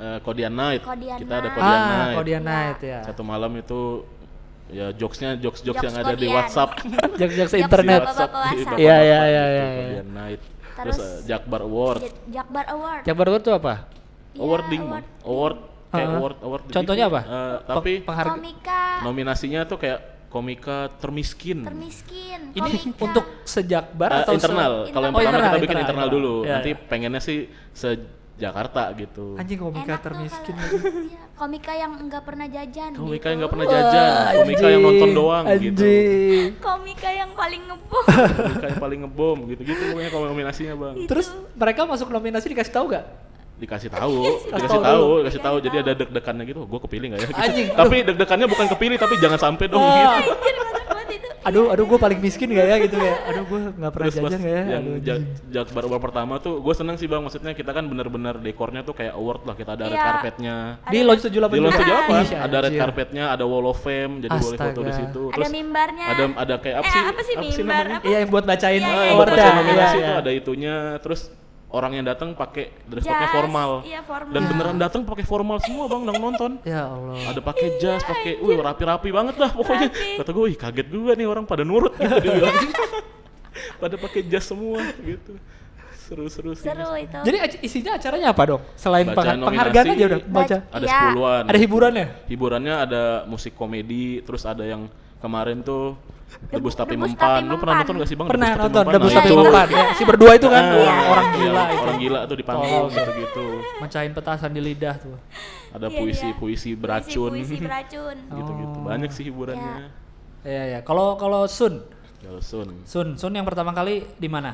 [0.00, 0.80] Eh, Kodian Night.
[0.80, 1.54] Kodian Kita ada Night.
[1.54, 2.16] Kodian Ah, Night.
[2.16, 2.50] Kodian Iya.
[2.50, 3.00] Night ya.
[3.04, 3.80] Satu malam itu
[4.70, 6.34] ya jokesnya jokes jokes Jokes yang ada di Kodian.
[6.40, 6.70] WhatsApp.
[7.14, 8.00] Jokes-jokes Jokes internet.
[8.00, 8.16] Iya, iya,
[8.56, 9.66] gitu, iya, iya, iya.
[9.68, 10.40] Kodian Night.
[10.72, 12.00] Terus, Terus eh, Jakbar Award.
[12.26, 13.02] Jakbar Award.
[13.04, 13.74] Jakbar Award tuh apa?
[14.30, 15.06] Iya, Awarding, award.
[15.22, 15.56] award
[15.90, 16.16] kayak Ah.
[16.16, 16.62] award award.
[16.62, 17.20] di Contohnya apa?
[17.20, 18.32] Eh, tapi Pengharga.
[18.32, 21.66] Komika nominasinya tuh kayak komika termiskin.
[21.66, 22.40] termiskin.
[22.54, 23.02] Ini Komika.
[23.02, 24.72] untuk sejakbar Eh, atau se- internal.
[24.86, 26.34] Kalau yang Oh, pertama internal, kita bikin internal, internal, dulu.
[26.40, 26.80] Iya, Nanti iya.
[26.86, 27.38] pengennya sih
[27.74, 27.88] se
[28.40, 29.36] Jakarta gitu.
[29.36, 30.54] Anjing komika Enak termiskin.
[30.56, 33.26] kalau- Iya, komika yang enggak pernah jajan Komika gitu.
[33.26, 35.82] yang nggak pernah jajan, komika yang nonton doang gitu.
[35.84, 36.46] Anjing.
[36.56, 38.04] komika yang paling ngebom
[38.40, 40.94] Komika yang paling ngebom gitu-gitu pokoknya kalau nominasinya bang.
[41.04, 43.04] Terus mereka masuk nominasi dikasih tahu gak?
[43.60, 45.56] Dikasih tahu, Kasih dikasih tahu dikasih tahu.
[45.60, 46.60] Jadi ada deg-degannya gitu.
[46.64, 47.26] Gue kepilih nggak ya?
[47.28, 47.36] Gitu.
[47.38, 49.84] Anjing, Tapi deg-degannya bukan kepilih, tapi jangan sampai dong.
[49.84, 50.16] Wah.
[50.16, 50.32] Gitu.
[51.40, 53.14] Aduh, aduh gue paling miskin gak ya gitu ya?
[53.24, 54.62] Aduh gue nggak pernah Terus jajan gak ya?
[54.66, 55.48] yang Aduh, ja- anjing.
[55.50, 57.20] Jakbar Award pertama tuh gue seneng sih bang.
[57.20, 59.54] Maksudnya kita kan bener-bener dekornya tuh kayak award lah.
[59.54, 60.04] Kita ada red Iya.
[60.06, 60.54] carpetnya.
[60.86, 61.94] Di Lodge 78 Di juga?
[61.98, 62.14] apa?
[62.18, 65.00] Ih, Ada red carpetnya, ada wall of fame, jadi boleh foto di Astaga.
[65.02, 65.22] situ.
[65.22, 67.02] ada Terus mimbarnya ada ada kayak apa Eh, sih?
[67.02, 67.84] apa sih mimbar?
[67.88, 67.98] namanya?
[68.02, 69.40] Iya yang buat bacain Iya, iya, yang awardnya.
[69.40, 70.20] iya, nominasi iya, itu iya.
[70.20, 70.74] ada itunya.
[71.00, 71.20] Terus
[71.70, 73.70] orang yang datang pakai dress code-nya Jas, formal.
[73.86, 74.32] iya, formal.
[74.34, 76.50] Dan beneran datang pakai formal semua bang, yang nonton.
[76.66, 77.14] Ya Allah.
[77.30, 79.88] Ada pakai jas, pakai, wih rapi-rapi banget lah pokoknya.
[79.88, 80.18] Rapi.
[80.18, 82.56] Kata gue, ih kaget juga nih orang pada nurut gitu dia bilang.
[83.82, 85.38] pada pakai jas semua gitu.
[86.10, 86.66] Seru-seru sih.
[86.66, 88.62] seru itu Jadi isinya acaranya apa dong?
[88.74, 90.56] Selain Baca penghargaan aja udah baca.
[90.74, 90.98] Ada Iya.
[90.98, 91.42] sepuluhan.
[91.46, 92.06] Ada hiburannya?
[92.26, 94.90] Hiburannya ada musik komedi, terus ada yang
[95.22, 95.94] kemarin tuh
[96.48, 97.40] Debus Tapi Debus Mempan.
[97.40, 98.26] Tapi Lu pernah nonton gak sih Bang?
[98.26, 98.94] Pernah Debus nonton Mempan?
[98.94, 99.34] Debus Nah, Tapi.
[99.36, 99.84] Mempan ya.
[99.92, 100.74] Si berdua itu kan Ah,
[101.06, 101.80] orang iya, gila itu.
[101.80, 102.90] Orang gila tuh di panggung Tolol.
[102.90, 103.44] gitu-gitu.
[103.78, 105.16] Mecahin petasan di lidah tuh.
[105.70, 107.30] Ada Iya, puisi-puisi beracun.
[107.30, 108.76] puisi beracun Gitu-gitu.
[108.76, 108.84] Oh.
[108.84, 109.90] Banyak sih hiburannya.
[110.40, 110.80] Iya ya.
[110.80, 111.84] Kalau kalau Sun,
[112.18, 112.68] Kalau Sun.
[112.84, 114.52] Sun, Sun yang pertama kali di mana?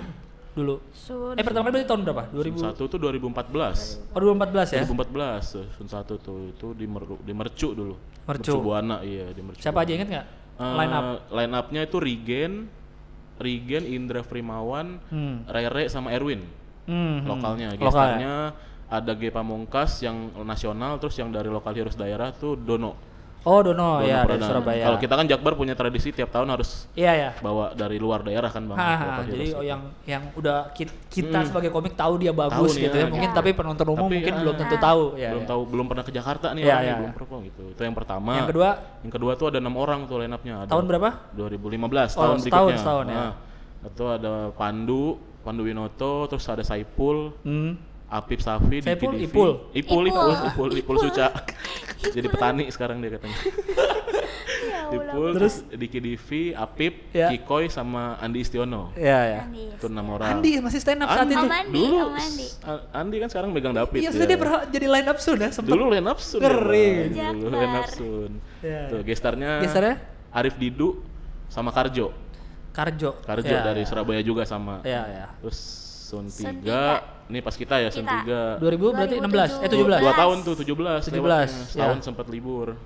[0.53, 0.81] Dulu.
[0.91, 2.23] Sun Eh pertama kali berarti tahun berapa?
[2.31, 4.01] 2000 Sun 1 tuh 2014.
[4.11, 4.83] Oh 2014 ya?
[4.83, 7.95] 2014 tuh, Sun 1 tuh itu di, Mer- di Mercu dulu.
[8.25, 8.53] Mercu.
[8.59, 9.61] Buana iya di Mercu.
[9.61, 10.27] Siapa aja inget nggak?
[10.57, 11.05] Eh, Line up.
[11.29, 12.53] Line up-nya itu Rigen,
[13.37, 15.45] Rigen, Indra Primawan, Hmm.
[15.45, 16.41] Rere sama Erwin.
[16.89, 17.29] Hmm, hmm.
[17.29, 17.85] Lokalnya, Lokal ya?
[17.85, 18.35] gestarnya
[18.87, 20.17] ada G Pamungkas yang
[20.47, 22.95] nasional, terus yang dari lokal heroes daerah tuh Dono.
[23.47, 24.49] Oh Dono, Dono ya dari Pradana.
[24.51, 24.85] Surabaya.
[24.85, 27.31] Kalau kita kan Jakbar punya tradisi tiap tahun harus Iya ya.
[27.39, 28.75] bawa dari luar daerah kan bang.
[28.75, 31.47] Haha, lokal jadi oh, yang yang udah kita, kita Hmm.
[31.47, 33.07] sebagai komik tahu dia bagus Tahu gitu ya.
[33.07, 33.09] ya.
[33.09, 33.39] Mungkin Iya.
[33.39, 35.31] tapi penonton umum Tapi, mungkin ah, belum tentu tahu ya.
[35.31, 35.49] belum ya.
[35.49, 37.15] tahu, belum pernah ke Jakarta nih orangnya, iya, belum iya.
[37.15, 37.63] perform gitu.
[37.71, 38.33] Itu yang pertama.
[38.35, 38.69] Yang kedua
[39.01, 40.55] Yang kedua tuh ada enam orang tuh line up-nya.
[40.61, 41.09] Ada tahun berapa?
[41.33, 42.79] 2015 Oh, tahun setahun, berikutnya.
[42.83, 43.15] setahun, ya.
[43.17, 43.33] Nah,
[43.87, 47.79] Itu ada Pandu, Pandu Winoto, terus ada Saipul, Hmm.
[48.07, 49.27] Apip Safi, Diki Saipul, Divi.
[49.27, 49.51] Ipul?
[49.75, 50.31] Ipul, Ipul.
[50.31, 51.27] Ipul, Ipul, Ipul Suca.
[52.15, 53.35] Jadi petani sekarang dia katanya.
[54.63, 57.27] ya Allah Ipul, terus Diki Divi, Apip, Ya.
[57.29, 58.95] Kikoy sama Andi Istiono.
[58.95, 59.41] Iya ya.
[59.43, 59.75] Andi.
[59.75, 60.39] Itu enam orang.
[60.39, 61.35] Andi masih stand up saat Andi.
[61.35, 61.43] itu.
[61.43, 62.47] Om Andi, Dulu Om Andi.
[62.95, 63.99] Andi kan sekarang megang David.
[63.99, 65.71] Iya, sudah dia pernah jadi line up sudah sempet.
[65.75, 66.41] Dulu line up sun.
[66.41, 67.35] Ya, Bang.
[67.43, 68.33] Dulu line up sun.
[68.63, 69.97] Iya, Tuh, gestarnya Gestarnya?
[70.31, 71.03] Arif Didu
[71.51, 72.15] sama Karjo.
[72.71, 73.19] Karjo.
[73.25, 73.89] Karjo Iya, dari iya.
[73.89, 74.79] Surabaya juga sama.
[74.87, 75.27] Iya ya.
[75.43, 75.59] Terus
[76.07, 78.63] Sun Sun 3, ini pas kita ya Sun Kita.
[78.63, 78.63] 3.
[78.63, 80.03] 2000 berarti 16 eh 17.
[80.07, 81.03] Dua tahun tuh 17.
[81.11, 81.43] 17, lewatnya.
[81.43, 81.47] ya.
[81.67, 82.79] Setahun sempat libur.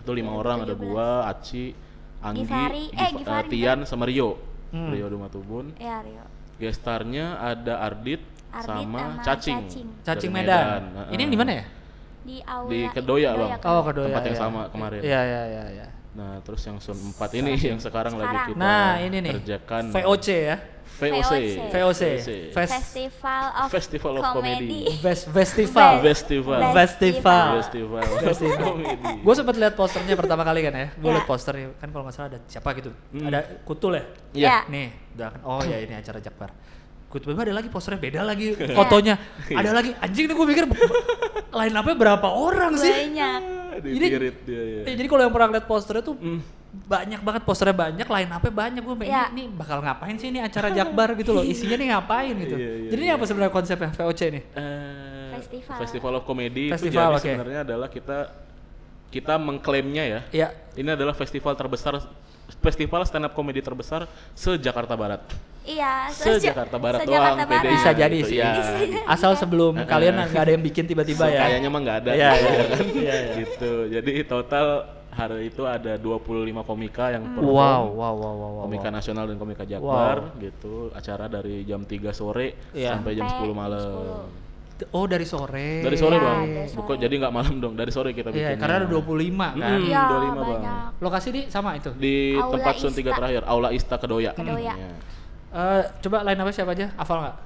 [0.00, 1.76] Itu lima orang ada gua, Aci,
[2.24, 4.40] Anggi, Givari, eh, Givari, eh, Tian sama Rio.
[4.72, 4.88] Hmm.
[4.88, 5.76] Rio Dumatubun.
[5.76, 6.24] ya Rio
[6.56, 9.58] Gestarnya ada Ardit, Ardit sama, sama Cacing.
[10.02, 10.32] Cacing.
[10.32, 11.12] Medan.
[11.12, 11.64] Ini yang di mana ya?
[12.28, 13.50] di aula Di Kedoya, Bang.
[13.64, 14.06] Oh, Kedoya.
[14.12, 14.42] Tempat yang iya.
[14.44, 15.00] sama kemarin.
[15.00, 15.86] Iya iya iya iya.
[16.18, 18.48] Nah, terus yang Sun 4 ini yang sekarang, lagi Sekarang.
[18.52, 19.32] kita Nah, ini nih.
[19.38, 20.56] kerjakan VOC ya.
[20.98, 21.32] VOC.
[21.70, 22.02] VOC.
[22.50, 24.82] Fest Festival of Festival of Comedy.
[24.98, 26.02] Fest Festival.
[26.02, 26.60] Festival.
[26.74, 27.46] Festival.
[27.62, 28.02] Festival.
[28.18, 28.72] Festival.
[29.22, 30.88] Gue sempat lihat posternya pertama kali kan ya.
[30.98, 31.22] Gue Ya.
[31.22, 32.90] lihat posternya kan kalau nggak salah ada siapa gitu.
[33.14, 33.30] Hmm.
[33.30, 34.04] Ada Kutul ya.
[34.34, 34.46] Iya.
[34.50, 34.58] Ya.
[34.66, 35.40] Nih, udah kan.
[35.46, 36.50] Oh ya ini acara Jakbar.
[37.08, 39.16] Gue tiba ada lagi posternya beda lagi fotonya.
[39.48, 40.64] ada lagi anjing nih gue mikir
[41.50, 42.92] line up-nya berapa orang sih?
[42.92, 43.40] banyak
[43.78, 44.80] Ini- Dipirit dia ya.
[44.84, 46.42] Eh, jadi kalau yang pernah lihat posternya tuh Hmm.
[46.68, 48.82] banyak banget posternya banyak, line up-nya banyak.
[48.82, 49.24] Gue pengen Ya.
[49.30, 51.40] ini, ini bakal ngapain sih ini acara Jakbar gitu loh.
[51.48, 52.54] Isinya nih ngapain gitu.
[52.54, 54.42] Iya, iya, jadi ini apa sebenarnya konsepnya VOC nih?
[54.50, 55.76] Eh, Festival.
[55.78, 58.18] Festival of Comedy Festival, itu jadi sebenarnya adalah kita
[59.08, 60.20] kita mengklaimnya ya.
[60.28, 61.96] Ya, Ini adalah festival terbesar
[62.58, 65.20] festival stand up comedy terbesar se Jakarta Barat.
[65.62, 67.60] iya Se Jakarta Barat se-Jakarta doang, pede.
[67.60, 67.72] Barat.
[67.76, 68.38] Bisa jadi gitu, sih.
[68.40, 68.52] ya.
[69.14, 71.44] asal sebelum kalian nggak ada yang bikin tiba-tiba ya.
[71.44, 72.10] Kayaknya mah nggak ada.
[72.16, 72.64] Iya, gitu iya.
[72.72, 72.84] kan.
[72.88, 73.34] Iya, iya.
[73.36, 73.72] Gitu.
[73.92, 74.66] Jadi total
[75.08, 76.24] hari itu ada 25
[76.62, 77.52] komika yang perform.
[77.52, 78.62] Wow, wow, wow, wow, wow.
[78.64, 80.88] Komika nasional dan komika Jakbar gitu.
[80.94, 82.96] Acara dari jam 3 sore Iya.
[82.96, 83.92] sampai jam Sampai 10 malam.
[83.92, 84.47] jam
[84.88, 85.80] Oh, dari sore.
[85.80, 86.42] Dari sore, Iya, Bang.
[86.46, 88.58] dari Bukan jadi nggak malam dong, dari sore kita Iya, bikinnya.
[88.58, 89.78] karena ada 25 kan.
[89.80, 90.46] Iya 25, Bang.
[90.48, 90.90] banyak.
[90.98, 91.90] Lokasi di sama itu.
[91.92, 93.16] Di Aula tempat Sun 3 Ista.
[93.16, 94.30] terakhir, Aula Ista Kedoya.
[94.32, 94.74] Kedoya.
[94.74, 94.90] Iya.
[95.48, 96.86] Eh, coba lain apa siapa aja?
[96.94, 97.36] Hafal nggak?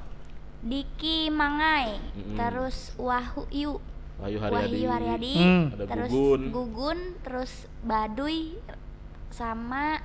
[0.62, 2.36] Diki Mangai, Mm-mm.
[2.36, 3.82] terus Wahyu
[4.16, 4.54] Wahyu Haryadi.
[4.68, 5.64] Wahyu Haryadi, Hmm.
[5.72, 6.42] Ada terus Gugun.
[6.50, 8.54] Gugun, terus Baduy
[9.28, 9.98] sama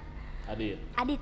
[0.48, 0.80] Adit.
[0.96, 1.22] Adit.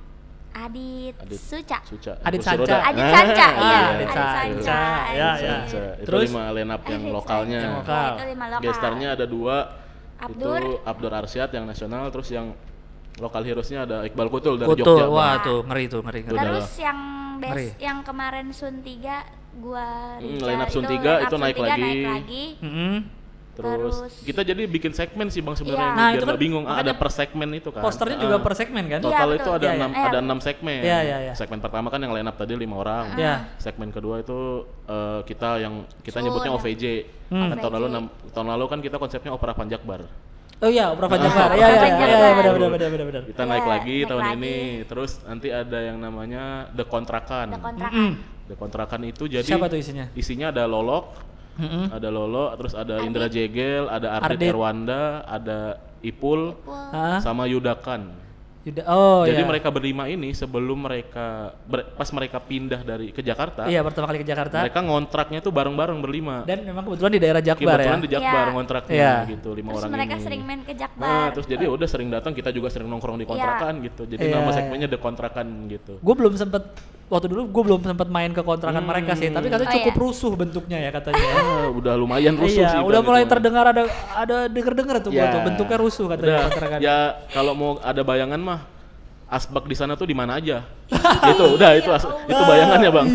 [0.55, 1.35] Adit, Adit.
[1.37, 1.77] Suca.
[1.83, 2.13] Suca.
[2.23, 2.77] Adit Sanca.
[2.81, 3.79] Adit Sanca, Ah, iya.
[3.91, 4.79] Adit Adit Sanca.
[5.11, 5.55] Ya, Adit ya.
[5.99, 6.21] Itu Terus?
[6.25, 7.59] lima line up yang Adit lokalnya.
[7.59, 7.99] Yang lokal.
[8.07, 8.63] Ya, itu lima lokal.
[8.63, 9.57] Gestarnya ada dua.
[10.15, 10.55] Abdur.
[10.57, 12.55] Itu Abdur Arsyad yang nasional, terus yang
[13.15, 14.95] lokal heroesnya ada Iqbal Kutul dari Kutul.
[14.97, 15.05] Jogja.
[15.07, 16.39] Wah, tuh ngeri tuh, ngeri, ngeri.
[16.39, 16.99] Terus yang
[17.35, 17.67] Ngeri.
[17.67, 21.27] best yang kemarin Sun 3 gua Hmm, line up Sun itu 3 line up itu
[21.29, 21.81] Sun naik 3 lagi.
[21.83, 22.43] naik lagi.
[22.61, 22.95] Mm-mm.
[23.55, 25.95] Terus, Terus- kita jadi bikin segmen sih Bang sebenarnya Iya.
[25.95, 27.79] Nah, biar itu nggak kan bingung ah, ada per segmen itu kan.
[27.79, 28.99] Posternya juga per segmen kan?
[28.99, 29.39] Total betul.
[29.39, 30.81] itu ada Iya, enam Eh, ada enam segmen.
[30.83, 31.33] Iya, iya, iya.
[31.33, 33.15] Segmen pertama kan yang line up tadi lima orang.
[33.15, 33.47] Iya.
[33.55, 34.37] Segmen kedua itu
[34.85, 36.27] eh, kita yang kita Sun.
[36.27, 36.83] nyebutnya OVJ.
[37.25, 37.47] Hmm.
[37.47, 37.97] Kan tahun lalu OVJ.
[38.29, 40.03] tahun lalu kan kita konsepnya opera Panjakbar.
[40.55, 41.51] Oh iya, Opera Panjangbar.
[41.51, 43.23] Ah, Iya, iya, iya, iya, benar, benar, benar, benar, benar.
[43.23, 44.35] Kita Iya, naik lagi naik tahun lagi.
[44.37, 44.55] ini.
[44.83, 47.47] Terus nanti ada yang namanya The Kontrakan.
[47.51, 47.91] Ada kontrakan.
[47.91, 48.11] Mm-mm.
[48.45, 50.05] The Kontrakan itu jadi Siapa tuh isinya?
[50.13, 51.11] Isinya ada Lolok,
[51.55, 51.85] Mm-mm.
[51.89, 54.49] ada Lolo, terus ada Indra Jegel, ada Ardit, Ardit.
[54.49, 55.59] Erwanda, ada
[55.99, 57.17] Ipul, Hah?
[57.19, 58.23] sama Yudakan.
[58.61, 59.45] Yuda- Oh Jadi iya.
[59.45, 64.19] mereka berlima ini sebelum mereka ber- pas mereka pindah dari ke Jakarta, Iya, pertama kali
[64.19, 64.57] ke Jakarta.
[64.59, 66.41] mereka ngontraknya tuh bareng-bareng berlima.
[66.43, 67.77] Dan memang kebetulan di daerah Jakbar ya.
[67.77, 68.51] Kebetulan di Jakbar Iya.
[68.51, 69.13] ngontraknya Iya.
[69.29, 70.23] gitu lima Terus orang mereka ini.
[70.25, 71.27] sering main ke Nah, Jakbar.
[71.31, 74.01] terus jadi udah sering datang, kita juga sering nongkrong di kontrakan gitu.
[74.03, 74.55] Jadi Iya, nama iya.
[74.57, 75.93] segmennya The Kontrakan gitu.
[76.01, 76.63] Gue belum sempet
[77.05, 80.01] waktu dulu gue belum sempat main ke kontrakan mereka sih, tapi katanya Oh, cukup iya.
[80.01, 81.21] rusuh bentuknya ya katanya.
[81.55, 82.79] Ah, udah lumayan rusuh iya, sih.
[82.79, 83.31] udah mulai itu.
[83.31, 85.31] terdengar ada ada denger-denger tuh gua Ya.
[85.31, 86.79] tuh bentuknya rusuh katanya Udah, kontrakan.
[86.79, 86.97] ya
[87.29, 88.59] kalau mau ada bayangan mah
[89.27, 90.65] asbak di sana tuh di mana aja.
[91.31, 93.07] itu udah itu as- itu bayangannya, Bang.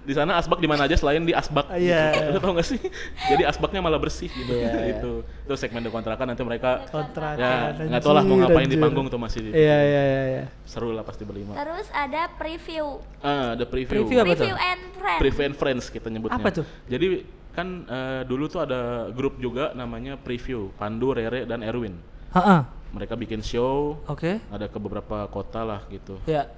[0.00, 1.68] Di sana asbak di mana aja selain di asbak.
[1.76, 2.10] Iya.
[2.10, 2.26] Gitu.
[2.32, 2.80] Lu tau gak sih?
[3.30, 4.52] Jadi asbaknya malah bersih gitu.
[4.52, 4.96] Iya, iya.
[4.96, 5.12] itu.
[5.24, 7.36] Itu segmen di kontrakan nanti mereka kontrakan.
[7.38, 8.82] ya nggak tahu lah mau anjir, ngapain di anjir.
[8.82, 10.44] panggung tuh masih di- Iya, iya, iya, iya.
[10.64, 11.52] seru lah pasti berlima.
[11.52, 12.98] Terus ada preview.
[13.20, 14.04] Ah, ada preview.
[14.06, 14.36] Preview apa tuh?
[14.40, 15.18] Preview and friend.
[15.20, 16.40] Preview and Friends kita nyebutnya.
[16.40, 16.64] Apa tuh?
[16.88, 17.06] Jadi
[17.50, 21.98] kan eh, dulu tuh ada grup juga namanya Preview, Pandu, Rere dan Erwin.
[22.30, 22.60] Heeh.
[22.90, 24.42] Mereka bikin show, Oke.
[24.50, 26.18] ada ke beberapa kota lah gitu.
[26.26, 26.50] Ya.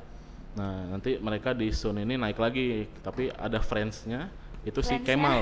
[0.52, 4.28] Nah, nanti mereka di Sun ini naik lagi, tapi ada friends-nya
[4.62, 5.08] itu si Friends-nya?
[5.08, 5.40] Kemal.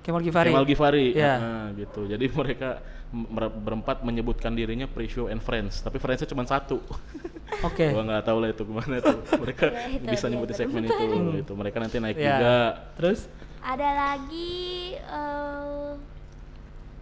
[0.00, 0.48] Kemal Gifari.
[0.48, 1.06] Kemal Givari.
[1.12, 1.34] Iya.
[1.36, 2.08] Nah, gitu.
[2.08, 6.80] Jadi mereka mer- berempat menyebutkan dirinya Preview and Friends, tapi friends-nya cuma satu.
[7.68, 7.92] Oke.
[7.92, 9.20] Gua nggak tahu lah itu gimana tuh.
[9.36, 11.04] Mereka Ya, itu bisa dia nyebutin segmen itu.
[11.40, 12.24] Itu mereka nanti naik Ya.
[12.32, 12.56] juga.
[12.96, 13.20] Terus
[13.58, 15.92] Ada lagi eh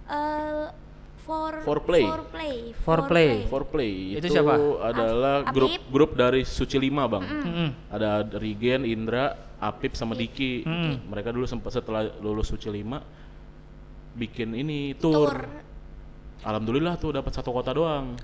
[0.07, 0.67] eh
[1.27, 2.07] for Foreplay.
[2.07, 2.55] Foreplay.
[2.87, 3.31] Foreplay.
[3.51, 4.55] Foreplay Itu itu, siapa?
[4.87, 5.55] adalah Apip.
[5.59, 7.27] grup grup dari Suci Lima bang.
[7.91, 10.63] Ada Rigen, Indra, Apip sama Diki.
[10.63, 11.11] Mm.
[11.11, 13.03] Mereka dulu sempat setelah lulus Suci Lima
[14.15, 15.35] bikin ini tour.
[15.35, 15.65] Tour.
[16.47, 18.15] Alhamdulillah tuh dapat satu kota doang.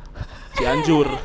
[0.55, 1.11] Cianjur.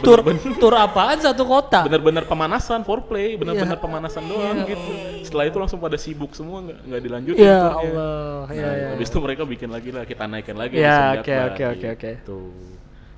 [0.00, 1.84] tur Bener-bener- tur apaan satu kota?
[1.84, 3.82] Bener-bener pemanasan foreplay, bener-bener Iya.
[3.82, 4.70] pemanasan doang Iya.
[4.70, 4.90] gitu.
[5.22, 7.40] Setelah itu langsung pada sibuk semua nggak nggak dilanjutin.
[7.40, 7.76] Ya turnya.
[7.76, 8.42] Allah.
[8.48, 8.88] Ya, Nah, ya.
[8.92, 12.10] Habis itu mereka bikin lagi lah, kita naikin lagi Ya, oke, oke, oke, oke.
[12.16, 12.40] gitu.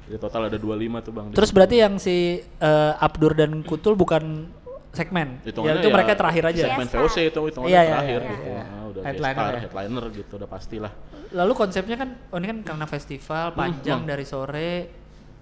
[0.03, 1.27] Jadi total ada 25 tuh bang.
[1.31, 4.51] Terus berarti yang si eh, Abdur dan Kutul bukan
[4.90, 5.40] segmen.
[5.40, 6.62] Ya, itu ya mereka terakhir aja.
[6.68, 8.45] Segmen Yes, VOC itu hitungannya Iya, iya, terakhir iya, gitu.
[8.45, 8.61] iya.
[8.61, 9.61] Nah, udah Headliner headliner, ya.
[9.64, 10.92] headliner gitu udah pastilah.
[11.33, 14.11] Lalu konsepnya kan, oh ini kan karena festival panjang Bang.
[14.11, 14.71] dari sore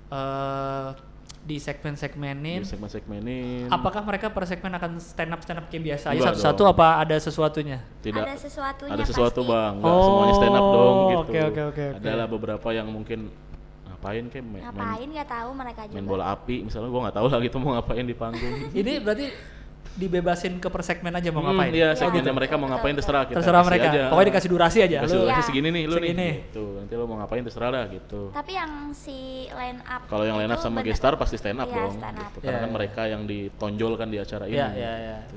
[0.06, 0.88] eh
[1.40, 2.60] di segmen-segmenin.
[2.60, 3.66] Di segmen-segmenin.
[3.66, 6.72] Apakah mereka per segmen akan stand up stand up kayak biasa aja satu-satu dong.
[6.72, 7.78] apa ada sesuatunya?
[7.98, 9.50] Tidak Ada sesuatunya ada sesuatu pasti.
[9.50, 11.18] bang, nggak semuanya stand up dong Oh, gitu.
[11.18, 11.98] oke, oke, oke, oke.
[11.98, 13.18] Adalah beberapa yang mungkin
[13.82, 15.94] ngapain kayak main, main, Ngapain nggak tahu mereka juga.
[15.94, 18.54] main bola api misalnya gua nggak tahu lah gitu mau ngapain di panggung.
[18.70, 19.26] Ini berarti
[19.90, 21.72] dibebasin ke per segmen aja mau Hmm, ngapain?
[21.72, 22.38] Iya, Oh, segmennya gitu.
[22.38, 23.36] mereka mau ngapain terserah kita.
[23.36, 23.88] Terserah mereka.
[23.88, 24.02] aja.
[24.06, 24.98] Pokoknya dikasih durasi aja.
[25.00, 25.46] Kasih Lu durasi Iya.
[25.46, 26.14] segini nih, lu segini.
[26.14, 26.32] nih.
[26.46, 26.64] Gitu.
[26.76, 28.20] Nanti lu mau ngapain terserah dah gitu.
[28.30, 31.76] Tapi yang si line up Kalau yang line up sama gestar pasti stand up Iya,
[31.76, 31.94] dong.
[31.96, 32.30] stand up.
[32.30, 32.38] Gitu.
[32.40, 32.76] Karena Iya, kan iya.
[32.76, 34.56] mereka yang ditonjolkan di acara ini.
[34.56, 35.16] Iya, iya, iya.
[35.24, 35.36] Gitu.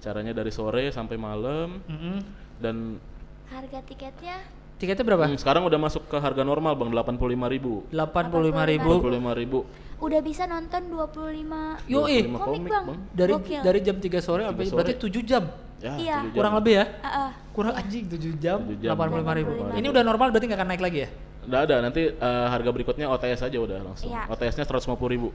[0.00, 2.16] Caranya dari sore sampai malam Mm-mm.
[2.58, 2.98] dan
[3.46, 4.36] Harga tiketnya
[4.74, 5.24] Tiketnya berapa?
[5.24, 7.86] hmm, sekarang udah masuk ke harga normal Bang 85.000.
[7.86, 9.62] 85.000 85.000.
[10.02, 12.26] udah bisa nonton 25 Yoi.
[12.26, 12.84] 25 komik bang,
[13.14, 13.60] dari Gokil.
[13.62, 15.44] dari jam 3 sore sampai berarti 7 jam.
[15.78, 16.16] Ya, Iya.
[16.20, 16.34] tujuh jam.
[16.34, 16.84] Kurang lebih ya?
[17.00, 17.30] Ah, ah.
[17.50, 18.94] Kurang anjing 7 jam, 7 jam.
[18.94, 19.74] 85.000.
[19.74, 19.78] 85.000.
[19.78, 21.08] Ini udah normal berarti nggak akan naik lagi ya?
[21.42, 24.10] Udah ada nanti eh, harga berikutnya OTS aja udah langsung.
[24.10, 24.22] Iya.
[24.26, 25.30] OTS-nya 150.000.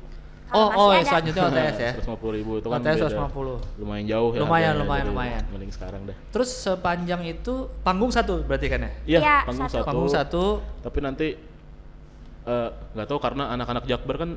[0.47, 1.03] Oh, Kalau masih oh, ada.
[1.03, 1.91] selanjutnya OTS ya.
[1.99, 3.07] 150.000 itu kan OTS beda.
[3.27, 3.83] 150.
[3.83, 4.39] Lumayan jauh ya.
[4.39, 5.43] Lumayan, harganya, lumayan, lumayan.
[5.51, 6.15] Mending sekarang dah.
[6.31, 7.53] Terus sepanjang itu
[7.83, 8.91] panggung satu berarti kan ya?
[9.03, 9.75] Iya, Iya, panggung satu.
[9.75, 9.87] satu.
[9.91, 10.43] Panggung satu.
[10.79, 11.27] Tapi nanti
[12.47, 14.29] eh, nggak tahu karena anak-anak Jakbar kan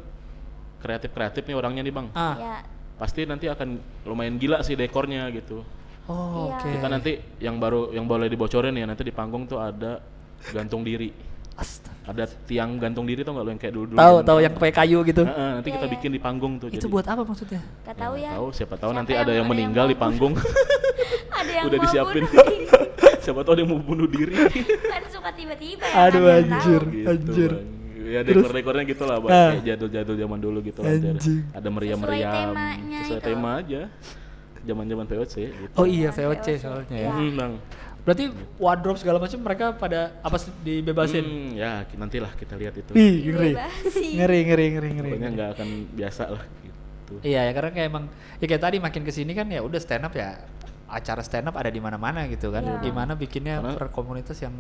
[0.79, 2.35] kreatif kreatif nih orangnya nih bang Ah.
[2.37, 2.57] Ya,
[2.97, 5.63] pasti nanti akan lumayan gila sih dekornya gitu
[6.05, 6.59] Oh, Iya.
[6.59, 6.69] oke.
[6.75, 10.03] kita nanti yang baru yang boleh dibocorin ya nanti di panggung tuh ada
[10.51, 11.15] gantung diri
[11.55, 11.93] Astaga.
[12.09, 14.75] ada tiang gantung diri tuh nggak lo yang kayak dulu dulu Tahu tahu yang pakai
[14.75, 15.23] kayu gitu.
[15.23, 15.93] nanti Iya, kita iya.
[15.93, 17.61] bikin di panggung tuh Itu jadi- buat apa maksudnya?
[17.85, 18.31] gak tahu ya.
[18.33, 20.33] tahu siapa tahu Siapa nanti yang- ada yang yang meninggal mau di panggung
[21.31, 22.59] Ada yang udah mau disiapin bunuh diri.
[23.23, 24.35] siapa tahu ada yang mau bunuh diri
[24.83, 25.95] kan suka tiba-tiba ya.
[26.03, 26.83] Aduh, kan, nggak anjir.
[26.83, 26.91] tahu.
[26.91, 27.51] gitu Anjir.
[28.11, 29.31] Ya dekor-dekornya gitu lah Bang.
[29.31, 29.51] Ah.
[29.53, 30.91] kayak jadul-jadul zaman dulu gitu lah
[31.53, 33.29] ada meriam-meriam Sesuai temanya sesuai itu.
[33.29, 33.81] tema aja
[34.61, 36.49] zaman-zaman VOC gitu Oh iya, VOC VOC.
[36.59, 37.11] soalnya ya.
[37.11, 37.53] Hmm, Bang.
[38.01, 38.25] Berarti
[38.57, 41.21] wardrobe segala macam mereka pada apa sih dibebasin?
[41.21, 43.53] Hmm, ya nantilah kita lihat itu Ih, ngeri.
[44.17, 45.11] Ngeri, ngeri, ngeri, ngeri.
[45.11, 48.05] pokoknya nggak akan biasa lah gitu Iya ya karena kayak emang
[48.37, 50.41] ya kayak tadi makin ke sini kan ya udah stand up ya
[50.87, 52.63] acara stand up ada di mana-mana gitu kan.
[52.63, 52.81] Iya.
[52.81, 54.55] Gimana bikinnya Karena- per komunitas yang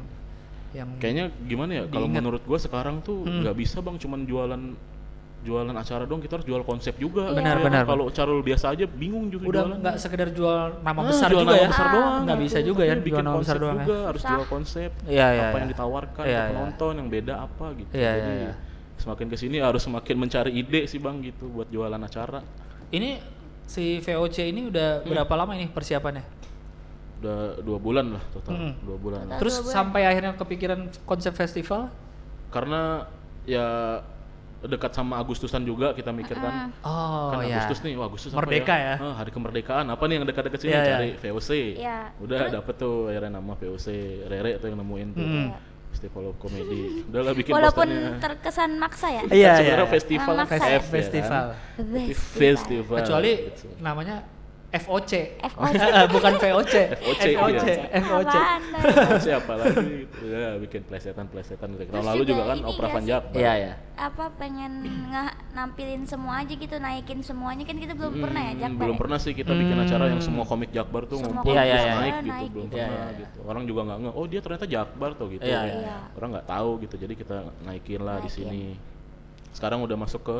[0.73, 3.43] yang kayaknya gimana ya kalau menurut gua sekarang tuh Hmm.
[3.43, 4.62] nggak bisa bang cuman jualan
[5.41, 7.64] jualan acara dong kita harus jual konsep juga Benar, Gitu.
[7.64, 7.85] benar.
[7.85, 11.41] kalau cara lu biasa aja bingung juga udah nggak sekedar jual nama Ah, besar jual
[11.41, 11.68] juga nama ya.
[11.73, 13.81] besar Ah, doang nggak bisa juga ya bikin jual nama besar doang ya.
[13.81, 14.31] juga harus Susah.
[14.31, 15.73] jual konsep Iya, iya, apa yang iya.
[15.73, 18.53] ditawarkan Iya, ke iya, penonton yang beda apa gitu Iya, jadi iya, iya.
[18.95, 22.41] semakin ke sini harus semakin mencari ide sih bang gitu buat jualan acara
[22.91, 23.11] Ini
[23.64, 25.09] si VOC ini udah Hmm.
[25.09, 26.39] berapa lama ini persiapannya?
[27.21, 28.73] Udah dua bulan lah total Hmm.
[28.81, 29.27] dua bulan lah.
[29.29, 29.41] Total.
[29.41, 29.77] Terus dua bulan.
[29.77, 31.93] sampai akhirnya kepikiran konsep festival?
[32.49, 33.07] karena
[33.45, 34.01] ya
[34.61, 37.62] dekat sama Agustusan juga kita mikirkan Oh kan ya.
[37.62, 38.95] Agustus nih, wah Agustus apa Merdeka ya.
[38.99, 40.91] Ah, hari kemerdekaan apa nih yang dekat-dekat sini Iya, iya.
[40.91, 41.51] cari VOC.
[41.77, 41.99] Iya.
[42.18, 43.87] Udah dapet tuh akhirnya nama VOC.
[44.27, 45.23] Rere tuh yang nemuin tuh.
[45.23, 45.49] Hmm.
[45.91, 47.03] Festival of Comedy.
[47.03, 48.21] Udah lah bikin Walaupun posternya.
[48.21, 49.23] terkesan maksa ya.
[49.23, 49.87] Iya, Kan sebenarnya iya.
[49.91, 50.75] festival Emang kan maksa F ya?
[50.75, 50.91] ya kan?
[50.93, 51.45] Festival.
[52.37, 52.97] Festival.
[52.99, 53.66] Kecuali gitu.
[53.79, 54.16] namanya
[54.71, 55.12] FOC.
[55.51, 55.83] FOC.
[56.14, 56.75] Bukan VOC.
[56.95, 57.64] FOC, FOC.
[57.66, 58.01] iya.
[58.01, 58.31] FOC.
[58.31, 59.18] Apaan, Bang?
[59.18, 60.23] Siapa lagi gitu.
[60.25, 61.83] Ya bikin plesetan-plesetan gitu.
[61.85, 63.03] Tahun Terus lalu juga kan Opera Van.
[63.03, 63.73] Iya ya.
[64.01, 68.61] apa pengen nggak nampilin semua aja gitu naikin semuanya kan kita belum pernah ya Hmm,
[68.64, 69.01] Jakbar belum ya?
[69.05, 72.01] pernah sih kita bikin acara yang semua komik Jakbar tuh Semua ngumpul komik terus Jakbar
[72.01, 75.11] naik gitu belum Iya, pernah iya, gitu orang juga nggak nge oh dia ternyata Jakbar
[75.12, 75.97] tuh gitu Iya, iya.
[76.16, 78.62] orang nggak tahu gitu jadi kita naikin lah di sini
[79.53, 80.37] sekarang udah masuk ke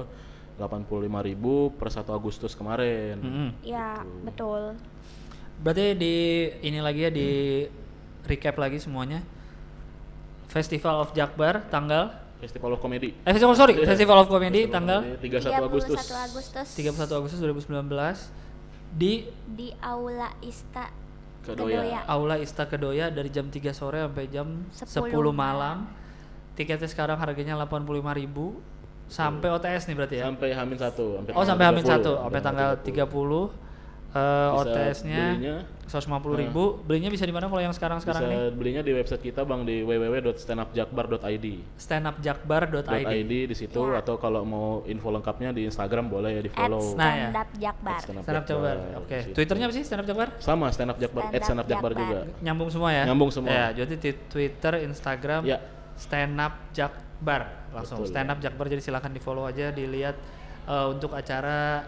[0.61, 3.17] 85.000 per 1 Agustus kemarin.
[3.17, 3.49] Mm-mm.
[3.65, 4.77] ya betul.
[5.61, 6.15] Berarti di
[6.65, 7.29] ini lagi ya di
[8.29, 9.25] recap lagi semuanya.
[10.51, 12.11] Festival of Jakbar tanggal?
[12.41, 13.13] Festival of Comedy.
[13.23, 13.87] Eh Festival sorry, Iya.
[13.87, 15.01] Festival of Comedy Festival tanggal?
[15.05, 16.01] Comedy 31 Agustus.
[16.09, 19.13] 31 Agustus 31 Agustus 2019 di?
[19.47, 20.89] Di Aula Ista
[21.45, 22.05] Kedoya.
[22.09, 25.87] Aula Ista Kedoya dari jam 3 sore sampai jam 10, 10 malam.
[26.57, 28.80] Tiketnya sekarang harganya 85.000
[29.11, 30.25] sampai OTS nih berarti ya.
[30.25, 33.51] sampai Hamin 1 sampai Oh sampai Hamin 30, 1 sampai tanggal 30
[34.11, 34.19] eh
[34.51, 35.57] Bisa OTS-nya belinya,
[35.87, 36.83] 150.000.
[36.83, 38.51] Belinya bisa di mana kalau yang sekarang-sekarang bisa nih?
[38.51, 41.47] belinya di website kita Bang di www.standupjakbar.id
[41.79, 42.91] standupjakbar.id.
[42.91, 44.03] .id di situ Ya.
[44.03, 46.99] atau kalau mau info lengkapnya di Instagram boleh ya di follow.
[46.99, 47.31] Nah, ya.
[47.31, 48.77] stand up Jakbar Stand Up Stand up Jakbar.
[48.77, 49.19] Jakbar, Oke.
[49.23, 49.35] situ.
[49.35, 50.29] Twitternya apa sih Stand up Jakbar?
[50.39, 52.03] Sama stand up Jakbar, Stand at stand up Up Jakbar Jakbar.
[52.03, 52.19] juga.
[52.43, 53.05] Nyambung semua ya?
[53.07, 53.51] Nyambung semua.
[53.51, 55.59] Ya, jadi di Twitter, Instagram, Ya.
[55.95, 57.07] Stand Up Jakbar
[57.71, 58.03] langsung.
[58.03, 58.35] Betul, stand ya.
[58.35, 60.17] Up Jakbar jadi silahkan di follow aja, dilihat
[60.67, 61.85] eh, untuk acara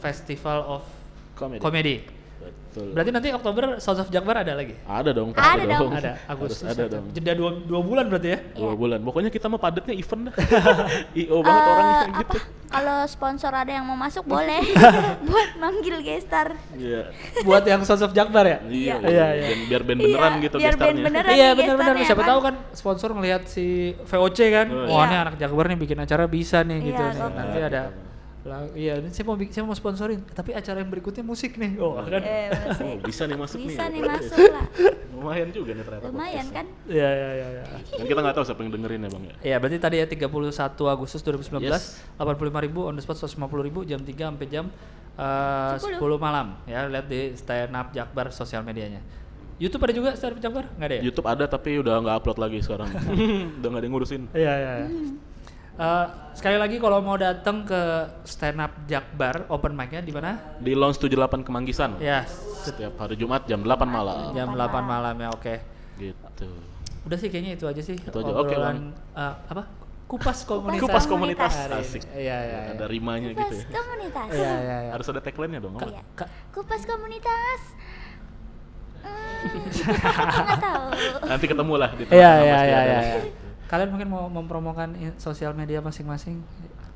[0.00, 0.82] Festival of
[1.36, 1.60] Comedy.
[1.60, 1.96] Comedy.
[2.46, 2.92] Betul.
[2.92, 4.76] Berarti nanti Oktober Sounds of Jakbar ada lagi?
[4.80, 5.90] ada dong, Ada pasti dong.
[5.90, 6.60] Ada Harus Agustus.
[6.62, 6.92] ada September.
[6.92, 7.04] dong.
[7.10, 8.38] Jeda dua, dua bulan berarti ya?
[8.52, 8.76] Dua Iya.
[8.76, 8.98] bulan.
[9.00, 10.34] Pokoknya kita mah padatnya event dah.
[11.18, 12.38] IO banget Eh, orangnya apa gitu.
[12.66, 14.60] kalau sponsor ada yang mau masuk boleh
[15.26, 17.08] buat manggil gestar Iya.
[17.42, 18.58] Buat yang Sounds of Jakbar ya?
[18.62, 19.46] Iya, Iya, iya.
[19.48, 21.04] Dan biar band beneran Iya, gitu biar band gestarnya.
[21.04, 21.30] beneran.
[21.32, 22.28] Iya gestarnya, siapa kan?
[22.28, 23.66] tahu kan sponsor ngelihat si
[24.02, 25.06] VOC kan, Oh, wah iya.
[25.06, 27.18] ini anak Jakbar nih bikin acara bisa nih gitu Iya, nih.
[27.18, 27.34] gokil.
[27.34, 27.82] Nanti ada
[28.46, 31.74] lah, iya ini saya mau saya mau sponsorin, tapi acara yang berikutnya musik nih.
[31.76, 32.22] Oh kan.
[32.22, 32.84] Eh, masih.
[32.86, 33.66] Oh, bisa nih masuk nih.
[33.68, 34.10] bisa nih gitu.
[34.14, 34.66] masuk lah
[35.10, 36.04] Lumayan juga nih ternyata.
[36.06, 36.56] lumayan podcastnya.
[36.56, 37.64] kan Iya iya iya iya.
[37.98, 39.34] Dan kita nggak tahu siapa yang dengerin ya bang ya.
[39.42, 41.84] Iya, berarti tadi ya 31 Agustus 2019, Yes.
[42.16, 44.64] 85.000 on the spot 150.000 jam 3 sampai jam
[45.16, 45.98] eh, 10.
[45.98, 46.16] 10.
[46.20, 46.86] malam ya.
[46.86, 49.00] Lihat di Stand Up Jakbar sosial medianya.
[49.56, 50.64] YouTube ada juga Stand Up Jakbar?
[50.76, 51.02] Enggak ada ya?
[51.02, 52.88] YouTube ada tapi udah nggak upload lagi sekarang.
[53.58, 54.22] udah nggak ada yang ngurusin.
[54.30, 54.72] Iya iya.
[54.84, 54.88] iya.
[55.76, 57.80] Eh, sekali lagi kalau mau datang ke
[58.24, 60.56] Stand Up Jakbar open mic-nya di mana?
[60.56, 62.00] Di Lounge 78 Kemanggisan.
[62.00, 62.24] Ya,
[62.64, 64.32] Setiap hari Jumat jam 8 malam.
[64.32, 65.54] jam 8 malam ya, oke.
[65.94, 66.48] Gitu.
[67.04, 67.92] Udah sih kayaknya itu aja sih.
[67.94, 69.62] Itu aja, oke, obrolan, eh, apa?
[70.06, 70.80] Kupas komunitas.
[70.80, 71.52] Kupas komunitas.
[71.68, 72.02] Asik.
[72.08, 72.58] Iya iya.
[72.62, 72.72] iya.
[72.72, 73.66] Ada rimanya gitu kupas ya.
[73.74, 74.90] komunitas Iya iya iya.
[74.94, 75.74] Harus ada tagline-nya dong.
[75.76, 76.02] Iya.
[76.14, 77.60] Ka- kupas komunitas
[79.06, 80.86] Hmm, nggak tahu
[81.22, 82.82] Nanti ketemu lah di Iya iya pasti iya ada.
[82.82, 82.98] iya.
[82.98, 83.45] iya.
[83.66, 86.38] Kalian mungkin mau mempromokan sosial media masing-masing?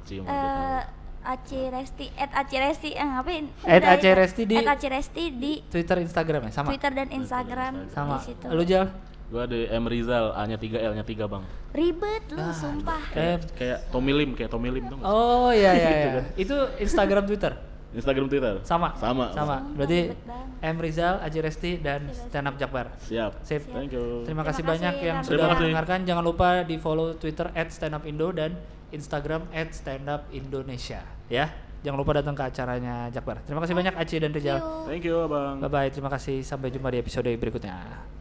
[0.09, 0.83] Eh.
[1.21, 3.45] Aci Resti, at Aci Resti, eh ngapain?
[3.61, 4.09] At Aci.
[4.09, 6.73] Resti di- At Aci Resti di Twitter, Instagram ya sama.
[6.73, 8.17] Twitter dan Instagram Sama.
[8.17, 8.45] di situ.
[8.49, 8.89] Lu Jal?
[9.29, 11.45] Gua di M Rizal, A-nya 3, L-nya 3, Bang.
[11.71, 12.99] Ribet lu, Ah, sumpah.
[13.13, 15.01] Eh, Kayak Tommy Lim, kayak Tommy Lim dong.
[15.05, 16.23] oh iya iya, iya.
[16.35, 17.53] Itu Instagram Twitter.
[17.91, 18.55] Instagram Twitter.
[18.63, 18.95] Sama.
[18.95, 19.35] Sama.
[19.35, 19.35] Sama.
[19.35, 20.15] Sama, Berarti.
[20.61, 22.93] M Rizal, Aji Resti dan Stand Up Jakbar.
[23.03, 23.43] Siap.
[23.43, 23.65] Sip.
[23.73, 24.23] Thank you.
[24.29, 25.59] Terima kasih Terima banyak kasih, yang sudah kasih.
[25.67, 25.99] mendengarkan.
[26.07, 28.55] Jangan lupa di follow Twitter @standupindo dan
[28.93, 31.47] Instagram @standupindonesia ya.
[31.81, 33.41] Jangan lupa datang ke acaranya Jakbar.
[33.49, 34.61] Terima kasih banyak Aci dan Rizal.
[34.85, 35.65] Thank you, Abang.
[35.65, 35.89] Bye bye.
[35.89, 36.45] Terima kasih.
[36.45, 38.20] Sampai jumpa di episode berikutnya.